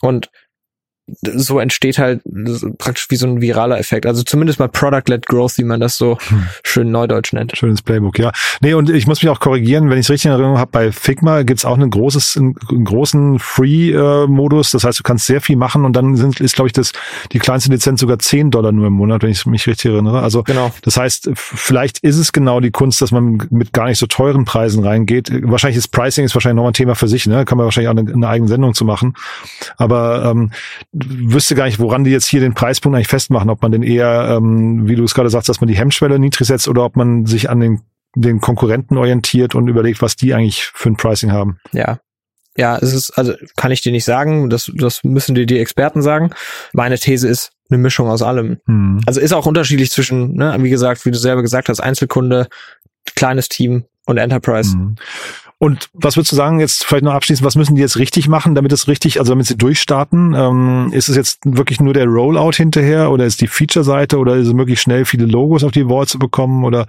Und 0.00 0.30
so 1.22 1.58
entsteht 1.58 1.98
halt 1.98 2.20
praktisch 2.78 3.06
wie 3.10 3.16
so 3.16 3.26
ein 3.26 3.40
viraler 3.40 3.78
Effekt. 3.78 4.06
Also 4.06 4.22
zumindest 4.22 4.58
mal 4.58 4.68
Product-led 4.68 5.26
Growth, 5.26 5.58
wie 5.58 5.64
man 5.64 5.80
das 5.80 5.96
so 5.96 6.18
hm. 6.28 6.46
schön 6.64 6.90
neudeutsch 6.90 7.32
nennt. 7.32 7.56
Schönes 7.56 7.82
Playbook, 7.82 8.18
ja. 8.18 8.32
Nee, 8.60 8.74
und 8.74 8.90
ich 8.90 9.06
muss 9.06 9.22
mich 9.22 9.30
auch 9.30 9.40
korrigieren, 9.40 9.90
wenn 9.90 9.98
ich 9.98 10.06
es 10.06 10.10
richtig 10.10 10.26
in 10.26 10.32
Erinnerung 10.32 10.58
habe, 10.58 10.70
bei 10.70 10.92
Figma 10.92 11.42
gibt's 11.42 11.64
auch 11.64 11.78
ein 11.78 11.90
großes, 11.90 12.36
einen, 12.36 12.54
großen 12.54 13.38
Free-Modus. 13.38 14.70
Das 14.70 14.84
heißt, 14.84 14.98
du 14.98 15.02
kannst 15.02 15.26
sehr 15.26 15.40
viel 15.40 15.56
machen 15.56 15.84
und 15.84 15.94
dann 15.94 16.16
sind, 16.16 16.40
ist, 16.40 16.54
glaube 16.54 16.68
ich, 16.68 16.72
das, 16.72 16.92
die 17.32 17.38
kleinste 17.38 17.70
Lizenz 17.70 18.00
sogar 18.00 18.18
10 18.18 18.50
Dollar 18.50 18.72
nur 18.72 18.86
im 18.86 18.92
Monat, 18.92 19.22
wenn 19.22 19.30
ich 19.30 19.44
mich 19.46 19.66
richtig 19.66 19.92
erinnere. 19.92 20.20
Also 20.20 20.42
genau. 20.42 20.72
das 20.82 20.96
heißt, 20.96 21.30
vielleicht 21.34 21.98
ist 21.98 22.16
es 22.16 22.32
genau 22.32 22.60
die 22.60 22.70
Kunst, 22.70 23.02
dass 23.02 23.10
man 23.10 23.46
mit 23.50 23.72
gar 23.72 23.86
nicht 23.86 23.98
so 23.98 24.06
teuren 24.06 24.44
Preisen 24.44 24.84
reingeht. 24.84 25.30
Wahrscheinlich 25.42 25.78
ist 25.78 25.88
Pricing 25.88 26.24
ist 26.24 26.34
wahrscheinlich 26.34 26.62
noch 26.62 26.66
ein 26.66 26.74
Thema 26.74 26.94
für 26.94 27.08
sich, 27.08 27.26
ne? 27.26 27.44
Kann 27.44 27.58
man 27.58 27.64
wahrscheinlich 27.64 27.88
auch 27.88 27.96
eine, 27.96 28.12
eine 28.12 28.28
eigene 28.28 28.48
Sendung 28.48 28.74
zu 28.74 28.84
machen. 28.84 29.14
Aber 29.76 30.24
ähm, 30.30 30.50
wüsste 31.08 31.54
gar 31.54 31.66
nicht, 31.66 31.78
woran 31.78 32.04
die 32.04 32.10
jetzt 32.10 32.26
hier 32.26 32.40
den 32.40 32.54
Preispunkt 32.54 32.96
eigentlich 32.96 33.08
festmachen, 33.08 33.50
ob 33.50 33.62
man 33.62 33.72
den 33.72 33.82
eher, 33.82 34.36
ähm, 34.36 34.88
wie 34.88 34.96
du 34.96 35.04
es 35.04 35.14
gerade 35.14 35.30
sagst, 35.30 35.48
dass 35.48 35.60
man 35.60 35.68
die 35.68 35.76
Hemmschwelle 35.76 36.18
niedrig 36.18 36.46
setzt 36.46 36.68
oder 36.68 36.84
ob 36.84 36.96
man 36.96 37.26
sich 37.26 37.50
an 37.50 37.60
den, 37.60 37.80
den 38.14 38.40
Konkurrenten 38.40 38.96
orientiert 38.96 39.54
und 39.54 39.68
überlegt, 39.68 40.02
was 40.02 40.16
die 40.16 40.34
eigentlich 40.34 40.64
für 40.64 40.90
ein 40.90 40.96
Pricing 40.96 41.32
haben. 41.32 41.58
Ja. 41.72 41.98
Ja, 42.56 42.76
es 42.76 42.92
ist, 42.92 43.12
also 43.12 43.32
kann 43.56 43.70
ich 43.70 43.80
dir 43.80 43.92
nicht 43.92 44.04
sagen, 44.04 44.50
das, 44.50 44.70
das 44.74 45.04
müssen 45.04 45.34
dir 45.34 45.46
die 45.46 45.58
Experten 45.58 46.02
sagen. 46.02 46.32
Meine 46.74 46.98
These 46.98 47.26
ist 47.26 47.52
eine 47.70 47.78
Mischung 47.78 48.08
aus 48.08 48.20
allem. 48.20 48.58
Hm. 48.66 49.00
Also 49.06 49.20
ist 49.20 49.32
auch 49.32 49.46
unterschiedlich 49.46 49.90
zwischen, 49.90 50.34
ne, 50.34 50.54
wie 50.60 50.68
gesagt, 50.68 51.06
wie 51.06 51.10
du 51.10 51.16
selber 51.18 51.40
gesagt 51.40 51.70
hast, 51.70 51.80
Einzelkunde, 51.80 52.48
kleines 53.16 53.48
Team 53.48 53.84
und 54.12 54.18
Enterprise. 54.18 54.72
Hm. 54.72 54.96
Und 55.62 55.90
was 55.92 56.16
würdest 56.16 56.32
du 56.32 56.36
sagen, 56.36 56.58
jetzt 56.58 56.84
vielleicht 56.84 57.04
noch 57.04 57.12
abschließend, 57.12 57.46
was 57.46 57.54
müssen 57.54 57.76
die 57.76 57.82
jetzt 57.82 57.96
richtig 57.96 58.26
machen, 58.26 58.56
damit 58.56 58.72
es 58.72 58.88
richtig, 58.88 59.20
also 59.20 59.30
damit 59.30 59.46
sie 59.46 59.56
durchstarten? 59.56 60.34
Ähm, 60.34 60.90
ist 60.92 61.08
es 61.08 61.14
jetzt 61.14 61.38
wirklich 61.44 61.80
nur 61.80 61.94
der 61.94 62.06
Rollout 62.06 62.56
hinterher 62.56 63.12
oder 63.12 63.26
ist 63.26 63.40
die 63.40 63.46
Feature-Seite 63.46 64.18
oder 64.18 64.34
ist 64.34 64.48
es 64.48 64.54
möglich 64.54 64.80
schnell 64.80 65.04
viele 65.04 65.24
Logos 65.24 65.62
auf 65.62 65.70
die 65.70 65.88
Wall 65.88 66.08
zu 66.08 66.18
bekommen 66.18 66.64
oder 66.64 66.86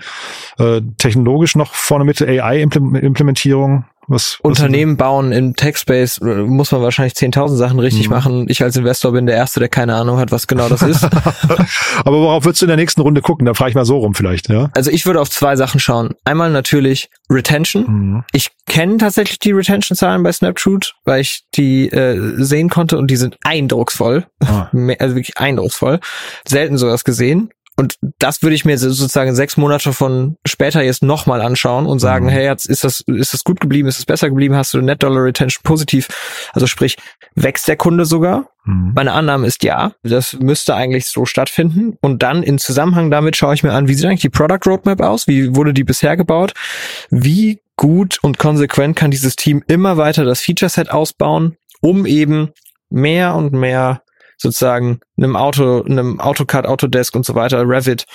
äh, 0.58 0.82
technologisch 0.98 1.56
noch 1.56 1.76
vorne 1.76 2.04
mit 2.04 2.20
AI-Implementierung? 2.20 3.86
Was, 4.08 4.40
Unternehmen 4.42 4.94
was 4.94 5.06
bauen 5.06 5.32
im 5.32 5.56
Techspace 5.56 6.18
äh, 6.18 6.44
muss 6.44 6.72
man 6.72 6.82
wahrscheinlich 6.82 7.14
10.000 7.14 7.56
Sachen 7.56 7.80
richtig 7.80 8.10
mhm. 8.10 8.16
machen. 8.16 8.46
Ich 8.50 8.62
als 8.62 8.76
Investor 8.76 9.12
bin 9.14 9.26
der 9.26 9.36
Erste, 9.36 9.60
der 9.60 9.70
keine 9.70 9.96
Ahnung 9.96 10.18
hat, 10.18 10.32
was 10.32 10.48
genau 10.48 10.68
das 10.68 10.82
ist. 10.82 11.04
Aber 12.06 12.20
worauf 12.20 12.44
würdest 12.44 12.62
du 12.62 12.66
in 12.66 12.70
der 12.70 12.78
nächsten 12.78 13.02
Runde 13.02 13.22
gucken? 13.22 13.46
Da 13.46 13.54
frage 13.54 13.70
ich 13.70 13.76
mal 13.76 13.86
so 13.86 13.98
rum 13.98 14.14
vielleicht. 14.14 14.50
Ja? 14.50 14.70
Also 14.76 14.92
ich 14.92 15.06
würde 15.06 15.22
auf 15.22 15.30
zwei 15.30 15.56
Sachen 15.56 15.80
schauen. 15.80 16.16
Einmal 16.26 16.52
natürlich 16.52 17.10
Retention. 17.30 17.86
Mhm. 17.88 18.24
Ich 18.32 18.52
kenne 18.68 18.98
tatsächlich 18.98 19.40
die 19.40 19.52
Retention-Zahlen 19.52 20.24
bei 20.24 20.32
Snapshoot, 20.32 20.96
weil 21.06 21.22
ich 21.22 21.44
die 21.56 21.90
äh, 21.90 22.20
sehen 22.44 22.70
konnte 22.70 22.98
und 22.98 23.10
die 23.10 23.16
sind 23.16 23.38
eindrucksvoll. 23.44 24.26
Ah. 24.46 24.70
Also 25.00 25.16
wirklich 25.16 25.38
eindrucksvoll. 25.38 26.00
Selten 26.48 26.78
sowas 26.78 27.04
gesehen. 27.04 27.50
Und 27.76 27.98
das 28.20 28.44
würde 28.44 28.56
ich 28.56 28.66
mir 28.66 28.78
sozusagen 28.78 29.34
sechs 29.36 29.58
Monate 29.58 29.94
von 29.94 30.38
später 30.46 30.82
jetzt 30.84 31.02
nochmal 31.02 31.42
anschauen 31.42 31.88
und 31.88 32.00
sagen, 32.00 32.26
mhm. 32.26 32.30
hey, 32.30 32.46
jetzt 32.46 32.66
ist 32.66 32.84
das, 32.84 33.02
ist 33.02 33.34
das 33.34 33.44
gut 33.44 33.60
geblieben, 33.60 33.88
ist 33.88 34.00
es 34.00 34.06
besser 34.06 34.30
geblieben, 34.30 34.56
hast 34.56 34.74
du 34.74 34.82
Net 34.82 35.02
Dollar 35.02 35.24
Retention 35.24 35.64
positiv? 35.64 36.08
Also 36.54 36.68
sprich, 36.68 36.98
wächst 37.36 37.68
der 37.68 37.76
Kunde 37.76 38.06
sogar? 38.06 38.50
Mhm. 38.66 38.92
Meine 38.96 39.14
Annahme 39.14 39.48
ist 39.48 39.64
ja. 39.64 39.94
Das 40.04 40.34
müsste 40.34 40.76
eigentlich 40.76 41.08
so 41.08 41.26
stattfinden. 41.26 41.98
Und 42.02 42.22
dann 42.22 42.44
in 42.44 42.60
Zusammenhang 42.60 43.10
damit 43.10 43.36
schaue 43.36 43.56
ich 43.56 43.64
mir 43.64 43.74
an, 43.74 43.88
wie 43.88 43.96
sieht 43.96 44.06
eigentlich 44.06 44.22
die 44.22 44.30
Product 44.30 44.60
Roadmap 44.68 45.02
aus? 45.02 45.28
Wie 45.28 45.56
wurde 45.56 45.74
die 45.74 45.84
bisher 45.84 46.16
gebaut? 46.16 46.54
Wie 47.10 47.60
gut 47.76 48.20
und 48.22 48.38
konsequent 48.38 48.96
kann 48.96 49.10
dieses 49.10 49.36
Team 49.36 49.64
immer 49.68 49.98
weiter 49.98 50.26
das 50.26 50.42
Feature 50.42 50.70
Set 50.70 50.92
ausbauen, 50.92 51.58
um 51.82 52.06
eben 52.06 52.52
mehr 52.90 53.34
und 53.36 53.54
mehr 53.54 54.04
sozusagen 54.44 55.00
einem 55.18 55.36
Auto, 55.36 55.82
einem 55.84 56.20
AutoCAD, 56.20 56.68
Autodesk 56.68 57.16
und 57.16 57.26
so 57.26 57.34
weiter, 57.34 57.68
Revit, 57.68 58.06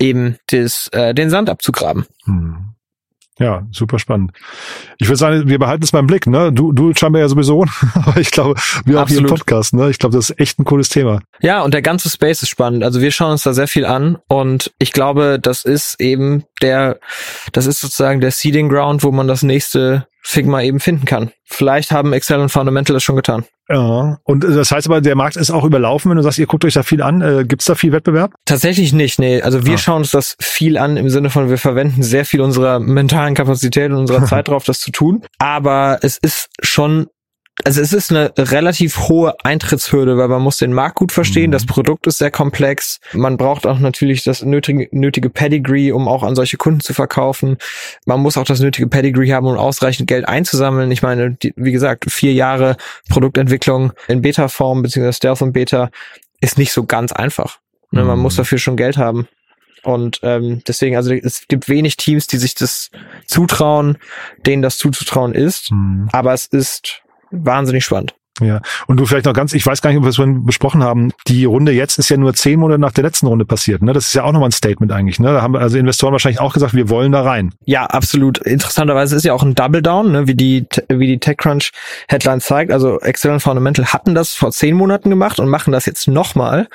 eben 0.00 0.38
des, 0.50 0.88
äh, 0.88 1.14
den 1.14 1.28
Sand 1.28 1.50
abzugraben. 1.50 2.06
Hm. 2.24 2.72
Ja, 3.38 3.66
super 3.72 3.98
spannend. 3.98 4.32
Ich 4.98 5.08
würde 5.08 5.16
sagen, 5.16 5.48
wir 5.48 5.58
behalten 5.58 5.82
es 5.82 5.90
beim 5.90 6.06
Blick, 6.06 6.26
ne? 6.26 6.52
Du, 6.52 6.70
du 6.72 6.92
scheinbar 6.94 7.22
ja 7.22 7.28
sowieso, 7.28 7.64
aber 7.94 8.20
ich 8.20 8.30
glaube, 8.30 8.60
wir 8.84 9.02
auch 9.02 9.08
hier 9.08 9.18
im 9.18 9.26
Podcast, 9.26 9.74
ne? 9.74 9.90
Ich 9.90 9.98
glaube, 9.98 10.14
das 10.14 10.30
ist 10.30 10.38
echt 10.38 10.58
ein 10.58 10.64
cooles 10.64 10.90
Thema. 10.90 11.20
Ja, 11.40 11.62
und 11.62 11.72
der 11.72 11.82
ganze 11.82 12.10
Space 12.10 12.42
ist 12.42 12.50
spannend. 12.50 12.84
Also 12.84 13.00
wir 13.00 13.10
schauen 13.10 13.32
uns 13.32 13.42
da 13.42 13.54
sehr 13.54 13.68
viel 13.68 13.86
an 13.86 14.18
und 14.28 14.72
ich 14.78 14.92
glaube, 14.92 15.38
das 15.40 15.64
ist 15.64 16.00
eben 16.00 16.44
der, 16.60 17.00
das 17.52 17.66
ist 17.66 17.80
sozusagen 17.80 18.20
der 18.20 18.30
Seeding 18.30 18.68
Ground, 18.68 19.02
wo 19.02 19.10
man 19.10 19.26
das 19.26 19.42
nächste 19.42 20.06
Figma 20.22 20.62
eben 20.62 20.80
finden 20.80 21.04
kann. 21.04 21.32
Vielleicht 21.44 21.90
haben 21.90 22.12
Excel 22.12 22.38
und 22.38 22.48
Fundamental 22.48 22.94
das 22.94 23.02
schon 23.02 23.16
getan. 23.16 23.44
Ja, 23.68 24.18
und 24.24 24.44
das 24.44 24.70
heißt 24.70 24.86
aber, 24.86 25.00
der 25.00 25.16
Markt 25.16 25.36
ist 25.36 25.50
auch 25.50 25.64
überlaufen, 25.64 26.10
wenn 26.10 26.16
du 26.16 26.22
sagst, 26.22 26.38
ihr 26.38 26.46
guckt 26.46 26.64
euch 26.64 26.74
da 26.74 26.82
viel 26.82 27.02
an. 27.02 27.20
Äh, 27.22 27.44
Gibt 27.44 27.62
es 27.62 27.66
da 27.66 27.74
viel 27.74 27.92
Wettbewerb? 27.92 28.32
Tatsächlich 28.44 28.92
nicht, 28.92 29.18
nee. 29.18 29.42
Also 29.42 29.66
wir 29.66 29.74
ah. 29.74 29.78
schauen 29.78 29.98
uns 29.98 30.10
das 30.10 30.36
viel 30.40 30.78
an 30.78 30.96
im 30.96 31.10
Sinne 31.10 31.30
von, 31.30 31.50
wir 31.50 31.58
verwenden 31.58 32.02
sehr 32.02 32.24
viel 32.24 32.40
unserer 32.40 32.78
mentalen 32.78 33.34
Kapazität 33.34 33.90
und 33.90 33.98
unserer 33.98 34.24
Zeit 34.26 34.48
drauf, 34.48 34.64
das 34.64 34.80
zu 34.80 34.92
tun. 34.92 35.22
Aber 35.38 35.98
es 36.02 36.18
ist 36.18 36.48
schon 36.62 37.08
also 37.64 37.80
es 37.80 37.92
ist 37.92 38.10
eine 38.10 38.32
relativ 38.36 39.08
hohe 39.08 39.36
Eintrittshürde, 39.44 40.16
weil 40.16 40.28
man 40.28 40.42
muss 40.42 40.58
den 40.58 40.72
Markt 40.72 40.96
gut 40.96 41.12
verstehen. 41.12 41.50
Mhm. 41.50 41.52
Das 41.52 41.66
Produkt 41.66 42.06
ist 42.06 42.18
sehr 42.18 42.30
komplex. 42.30 42.98
Man 43.12 43.36
braucht 43.36 43.66
auch 43.66 43.78
natürlich 43.78 44.24
das 44.24 44.42
nötige, 44.42 44.88
nötige 44.90 45.28
Pedigree, 45.28 45.92
um 45.92 46.08
auch 46.08 46.22
an 46.22 46.34
solche 46.34 46.56
Kunden 46.56 46.80
zu 46.80 46.94
verkaufen. 46.94 47.58
Man 48.06 48.20
muss 48.20 48.36
auch 48.36 48.44
das 48.44 48.60
nötige 48.60 48.88
Pedigree 48.88 49.32
haben, 49.32 49.46
um 49.46 49.56
ausreichend 49.56 50.08
Geld 50.08 50.26
einzusammeln. 50.26 50.90
Ich 50.90 51.02
meine, 51.02 51.32
die, 51.32 51.52
wie 51.56 51.72
gesagt, 51.72 52.10
vier 52.10 52.32
Jahre 52.32 52.76
Produktentwicklung 53.08 53.92
in 54.08 54.22
Beta-Form 54.22 54.82
beziehungsweise 54.82 55.16
Stealth 55.16 55.42
und 55.42 55.52
Beta 55.52 55.90
ist 56.40 56.58
nicht 56.58 56.72
so 56.72 56.84
ganz 56.84 57.12
einfach. 57.12 57.58
Mhm. 57.90 58.06
Man 58.06 58.18
muss 58.18 58.34
mhm. 58.34 58.38
dafür 58.38 58.58
schon 58.58 58.76
Geld 58.76 58.96
haben. 58.96 59.28
Und 59.84 60.20
ähm, 60.22 60.62
deswegen, 60.66 60.96
also 60.96 61.12
es 61.12 61.48
gibt 61.48 61.68
wenig 61.68 61.96
Teams, 61.96 62.28
die 62.28 62.38
sich 62.38 62.54
das 62.54 62.90
zutrauen, 63.26 63.98
denen 64.46 64.62
das 64.62 64.78
zuzutrauen 64.78 65.34
ist. 65.34 65.72
Mhm. 65.72 66.08
Aber 66.12 66.32
es 66.32 66.46
ist 66.46 67.01
wahnsinnig 67.32 67.84
spannend. 67.84 68.14
Ja, 68.40 68.62
und 68.86 68.96
du 68.96 69.04
vielleicht 69.04 69.26
noch 69.26 69.34
ganz, 69.34 69.52
ich 69.52 69.64
weiß 69.64 69.82
gar 69.82 69.90
nicht, 69.90 69.98
ob 69.98 70.04
wir 70.04 70.08
es 70.08 70.16
vorhin 70.16 70.46
besprochen 70.46 70.82
haben, 70.82 71.12
die 71.28 71.44
Runde 71.44 71.72
jetzt 71.72 71.98
ist 71.98 72.08
ja 72.08 72.16
nur 72.16 72.32
zehn 72.32 72.58
Monate 72.58 72.80
nach 72.80 72.92
der 72.92 73.04
letzten 73.04 73.26
Runde 73.26 73.44
passiert. 73.44 73.82
Ne? 73.82 73.92
Das 73.92 74.06
ist 74.06 74.14
ja 74.14 74.24
auch 74.24 74.32
nochmal 74.32 74.48
ein 74.48 74.52
Statement 74.52 74.90
eigentlich. 74.90 75.20
Ne? 75.20 75.34
Da 75.34 75.42
haben 75.42 75.54
also 75.54 75.76
Investoren 75.76 76.12
wahrscheinlich 76.12 76.40
auch 76.40 76.54
gesagt, 76.54 76.72
wir 76.72 76.88
wollen 76.88 77.12
da 77.12 77.22
rein. 77.22 77.52
Ja, 77.66 77.84
absolut. 77.84 78.38
Interessanterweise 78.38 79.16
ist 79.16 79.24
ja 79.24 79.34
auch 79.34 79.42
ein 79.42 79.54
Double 79.54 79.82
Down, 79.82 80.12
ne? 80.12 80.26
wie 80.28 80.34
die 80.34 80.66
wie 80.88 81.06
die 81.06 81.18
TechCrunch 81.18 81.72
Headline 82.08 82.40
zeigt. 82.40 82.72
Also 82.72 83.00
External 83.00 83.38
Fundamental 83.38 83.92
hatten 83.92 84.14
das 84.14 84.34
vor 84.34 84.50
zehn 84.50 84.74
Monaten 84.74 85.10
gemacht 85.10 85.38
und 85.38 85.48
machen 85.48 85.72
das 85.72 85.84
jetzt 85.84 86.08
nochmal, 86.08 86.68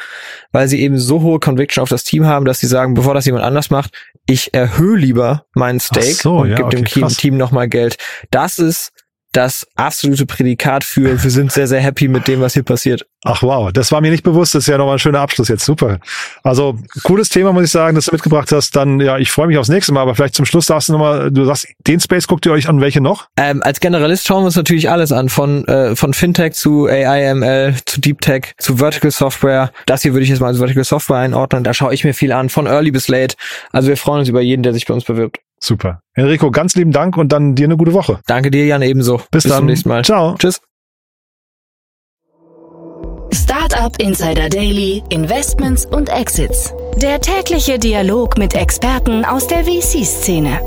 weil 0.52 0.68
sie 0.68 0.80
eben 0.80 1.00
so 1.00 1.22
hohe 1.22 1.40
Conviction 1.40 1.82
auf 1.82 1.90
das 1.90 2.04
Team 2.04 2.26
haben, 2.26 2.46
dass 2.46 2.60
sie 2.60 2.68
sagen, 2.68 2.94
bevor 2.94 3.16
das 3.16 3.26
jemand 3.26 3.44
anders 3.44 3.72
macht, 3.72 3.94
ich 4.28 4.54
erhöhe 4.54 4.98
lieber 4.98 5.46
meinen 5.56 5.80
Stake 5.80 6.14
so, 6.14 6.40
und 6.40 6.50
ja, 6.50 6.58
gebe 6.58 6.68
okay, 6.68 6.76
dem 6.76 6.86
krass. 6.86 7.18
Team 7.18 7.38
nochmal 7.38 7.68
Geld. 7.68 7.98
Das 8.30 8.60
ist 8.60 8.92
das 9.38 9.68
absolute 9.76 10.26
Prädikat 10.26 10.84
für, 10.84 11.24
wir 11.24 11.30
sind 11.30 11.52
sehr, 11.52 11.68
sehr 11.68 11.80
happy 11.80 12.08
mit 12.08 12.28
dem, 12.28 12.42
was 12.42 12.56
hier 12.56 12.64
passiert. 12.64 13.06
Ach 13.24 13.44
wow, 13.44 13.72
das 13.72 13.92
war 13.92 14.02
mir 14.02 14.10
nicht 14.10 14.24
bewusst. 14.24 14.56
Das 14.56 14.64
ist 14.64 14.68
ja 14.68 14.80
nochmal 14.80 14.96
ein 14.96 15.00
schöner 15.00 15.20
Abschluss 15.20 15.48
jetzt. 15.48 15.64
Super. 15.64 16.00
Also 16.42 16.80
cooles 17.04 17.30
Thema, 17.30 17.54
muss 17.54 17.66
ich 17.66 17.72
sagen, 17.72 17.94
dass 17.94 18.06
du 18.06 18.14
mitgebracht 18.14 18.52
hast. 18.52 18.76
Dann, 18.76 19.00
ja, 19.00 19.20
ich 19.20 19.30
freue 19.30 19.46
mich 19.46 19.60
aufs 19.60 19.70
nächste 19.70 19.94
Mal, 19.94 20.02
aber 20.02 20.16
vielleicht 20.16 20.34
zum 20.34 20.46
Schluss 20.46 20.66
darfst 20.66 20.90
du 20.90 20.94
nochmal, 20.94 21.30
du 21.30 21.46
sagst, 21.46 21.68
den 21.86 22.00
Space 22.00 22.26
guckt 22.26 22.48
ihr 22.48 22.52
euch 22.52 22.68
an, 22.68 22.82
welche 22.82 23.00
noch? 23.00 23.28
Ähm, 23.38 23.62
als 23.62 23.80
Generalist 23.80 24.26
schauen 24.26 24.42
wir 24.42 24.48
uns 24.48 24.56
natürlich 24.56 24.90
alles 24.90 25.12
an, 25.12 25.30
von, 25.30 25.68
äh, 25.68 25.96
von 25.96 26.16
Fintech 26.16 26.54
zu 26.54 26.88
AI, 26.88 27.76
zu 27.86 28.02
Deep 28.02 28.22
Tech, 28.22 28.56
zu 28.58 28.78
Vertical 28.78 29.12
Software. 29.12 29.72
Das 29.86 30.02
hier 30.02 30.14
würde 30.14 30.24
ich 30.24 30.30
jetzt 30.30 30.40
mal 30.40 30.48
als 30.48 30.58
Vertical 30.58 30.84
Software 30.84 31.18
einordnen. 31.18 31.64
Da 31.64 31.76
schaue 31.76 31.94
ich 31.94 32.04
mir 32.04 32.16
viel 32.16 32.32
an, 32.32 32.50
von 32.50 32.66
Early 32.66 32.90
bis 32.90 33.08
Late. 33.08 33.36
Also 33.72 33.90
wir 33.90 33.98
freuen 33.98 34.22
uns 34.22 34.30
über 34.30 34.42
jeden, 34.42 34.64
der 34.64 34.74
sich 34.74 34.88
bei 34.88 34.96
uns 34.96 35.04
bewirbt. 35.04 35.40
Super. 35.60 36.02
Enrico, 36.14 36.52
ganz 36.52 36.76
lieben 36.76 36.92
Dank 36.92 37.18
und 37.18 37.32
dann 37.32 37.56
dir 37.56 37.66
eine 37.66 37.78
gute 37.78 37.94
Woche. 37.94 38.20
Danke 38.28 38.52
dir, 38.52 38.66
Jan, 38.66 38.82
ebenso. 38.82 39.22
Bis, 39.32 39.44
dann. 39.44 39.58
zum 39.58 39.66
nächsten 39.66 39.90
Mal. 39.90 40.04
Ciao. 40.04 40.36
Tschüss. 40.38 40.62
Startup 43.34 44.00
Insider 44.02 44.50
Daily, 44.50 45.04
Investments 45.10 45.86
und 45.86 46.10
Exits. 46.10 46.74
Der 46.98 47.20
tägliche 47.20 47.80
Dialog 47.80 48.38
mit 48.38 48.56
Experten 48.56 49.26
aus 49.26 49.48
der 49.48 49.64
VC-Szene. 49.66 50.60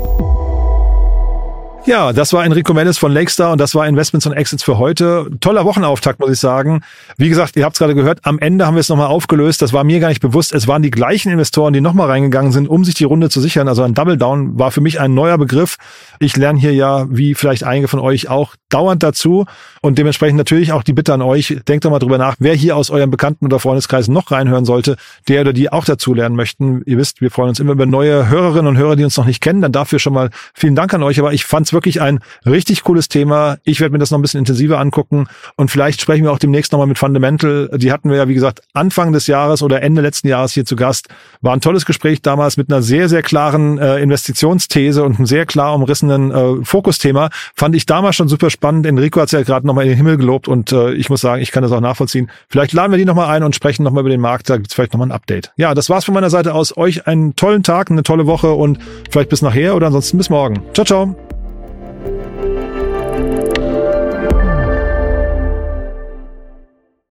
Ja, 1.85 2.13
das 2.13 2.31
war 2.31 2.45
Enrico 2.45 2.75
Mellis 2.75 2.99
von 2.99 3.11
Lakestar 3.11 3.51
und 3.51 3.59
das 3.59 3.73
war 3.73 3.87
Investments 3.87 4.27
und 4.27 4.33
Exits 4.33 4.61
für 4.61 4.77
heute. 4.77 5.31
Toller 5.39 5.65
Wochenauftakt, 5.65 6.19
muss 6.19 6.29
ich 6.29 6.39
sagen. 6.39 6.83
Wie 7.17 7.27
gesagt, 7.27 7.55
ihr 7.55 7.65
habt 7.65 7.75
es 7.75 7.79
gerade 7.79 7.95
gehört, 7.95 8.19
am 8.21 8.37
Ende 8.37 8.67
haben 8.67 8.75
wir 8.75 8.81
es 8.81 8.89
nochmal 8.89 9.07
aufgelöst. 9.07 9.63
Das 9.63 9.73
war 9.73 9.83
mir 9.83 9.99
gar 9.99 10.09
nicht 10.09 10.21
bewusst. 10.21 10.53
Es 10.53 10.67
waren 10.67 10.83
die 10.83 10.91
gleichen 10.91 11.31
Investoren, 11.31 11.73
die 11.73 11.81
nochmal 11.81 12.07
reingegangen 12.07 12.51
sind, 12.51 12.69
um 12.69 12.85
sich 12.85 12.93
die 12.93 13.03
Runde 13.03 13.31
zu 13.31 13.41
sichern. 13.41 13.67
Also 13.67 13.81
ein 13.81 13.95
Double 13.95 14.15
Down 14.15 14.59
war 14.59 14.69
für 14.69 14.81
mich 14.81 14.99
ein 14.99 15.15
neuer 15.15 15.39
Begriff. 15.39 15.77
Ich 16.23 16.37
lerne 16.37 16.59
hier 16.59 16.71
ja, 16.71 17.07
wie 17.09 17.33
vielleicht 17.33 17.63
einige 17.63 17.87
von 17.87 17.99
euch 17.99 18.29
auch, 18.29 18.55
dauernd 18.69 19.01
dazu. 19.01 19.45
Und 19.81 19.97
dementsprechend 19.97 20.37
natürlich 20.37 20.71
auch 20.71 20.83
die 20.83 20.93
Bitte 20.93 21.15
an 21.15 21.23
euch, 21.23 21.57
denkt 21.67 21.83
doch 21.83 21.89
mal 21.89 21.97
drüber 21.97 22.19
nach, 22.19 22.35
wer 22.37 22.53
hier 22.53 22.77
aus 22.77 22.91
eurem 22.91 23.09
Bekannten- 23.09 23.47
oder 23.47 23.59
Freundeskreis 23.59 24.07
noch 24.07 24.29
reinhören 24.29 24.63
sollte, 24.63 24.97
der 25.27 25.41
oder 25.41 25.51
die 25.51 25.71
auch 25.71 25.83
dazu 25.83 26.13
lernen 26.13 26.35
möchten. 26.35 26.83
Ihr 26.85 26.99
wisst, 26.99 27.21
wir 27.21 27.31
freuen 27.31 27.49
uns 27.49 27.59
immer 27.59 27.71
über 27.71 27.87
neue 27.87 28.29
Hörerinnen 28.29 28.67
und 28.67 28.77
Hörer, 28.77 28.95
die 28.95 29.03
uns 29.03 29.17
noch 29.17 29.25
nicht 29.25 29.41
kennen. 29.41 29.61
Dann 29.61 29.71
dafür 29.71 29.97
schon 29.97 30.13
mal 30.13 30.29
vielen 30.53 30.75
Dank 30.75 30.93
an 30.93 31.01
euch. 31.01 31.17
Aber 31.17 31.33
ich 31.33 31.43
fand 31.43 31.65
es 31.65 31.73
wirklich 31.73 32.01
ein 32.01 32.19
richtig 32.45 32.83
cooles 32.83 33.09
Thema. 33.09 33.57
Ich 33.63 33.79
werde 33.79 33.91
mir 33.93 33.97
das 33.97 34.11
noch 34.11 34.19
ein 34.19 34.21
bisschen 34.21 34.41
intensiver 34.41 34.79
angucken 34.79 35.25
und 35.55 35.71
vielleicht 35.71 36.01
sprechen 36.01 36.23
wir 36.23 36.31
auch 36.31 36.37
demnächst 36.37 36.71
nochmal 36.71 36.85
mit 36.85 36.99
Fundamental. 36.99 37.67
Die 37.73 37.91
hatten 37.91 38.11
wir 38.11 38.17
ja, 38.17 38.27
wie 38.27 38.35
gesagt, 38.35 38.61
Anfang 38.73 39.11
des 39.11 39.25
Jahres 39.25 39.63
oder 39.63 39.81
Ende 39.81 40.03
letzten 40.03 40.27
Jahres 40.27 40.53
hier 40.53 40.65
zu 40.65 40.75
Gast. 40.75 41.07
War 41.41 41.53
ein 41.53 41.61
tolles 41.61 41.87
Gespräch 41.87 42.21
damals 42.21 42.57
mit 42.57 42.71
einer 42.71 42.83
sehr, 42.83 43.09
sehr 43.09 43.23
klaren 43.23 43.79
äh, 43.79 43.97
Investitionsthese 43.97 45.03
und 45.03 45.15
einem 45.15 45.25
sehr 45.25 45.47
klar 45.47 45.73
umrissenen 45.73 46.10
äh, 46.11 46.65
Fokusthema. 46.65 47.29
Fand 47.55 47.75
ich 47.75 47.85
damals 47.85 48.15
schon 48.15 48.27
super 48.27 48.49
spannend. 48.49 48.85
Enrico 48.85 49.19
hat 49.21 49.27
es 49.27 49.31
ja 49.31 49.41
gerade 49.43 49.65
nochmal 49.65 49.85
in 49.85 49.91
den 49.91 49.97
Himmel 49.97 50.17
gelobt 50.17 50.47
und 50.47 50.71
äh, 50.71 50.93
ich 50.93 51.09
muss 51.09 51.21
sagen, 51.21 51.41
ich 51.41 51.51
kann 51.51 51.63
das 51.63 51.71
auch 51.71 51.81
nachvollziehen. 51.81 52.29
Vielleicht 52.49 52.73
laden 52.73 52.91
wir 52.91 52.97
die 52.97 53.05
nochmal 53.05 53.29
ein 53.29 53.43
und 53.43 53.55
sprechen 53.55 53.83
nochmal 53.83 54.01
über 54.01 54.09
den 54.09 54.21
Markt. 54.21 54.49
Da 54.49 54.57
gibt's 54.57 54.73
vielleicht 54.73 54.93
nochmal 54.93 55.07
ein 55.07 55.13
Update. 55.13 55.51
Ja, 55.57 55.73
das 55.73 55.89
war's 55.89 56.05
von 56.05 56.13
meiner 56.13 56.29
Seite 56.29 56.53
aus. 56.53 56.75
Euch 56.77 57.07
einen 57.07 57.35
tollen 57.35 57.63
Tag, 57.63 57.91
eine 57.91 58.03
tolle 58.03 58.27
Woche 58.27 58.51
und 58.51 58.79
vielleicht 59.09 59.29
bis 59.29 59.41
nachher 59.41 59.75
oder 59.75 59.87
ansonsten 59.87 60.17
bis 60.17 60.29
morgen. 60.29 60.61
Ciao, 60.73 60.85
ciao. 60.85 61.30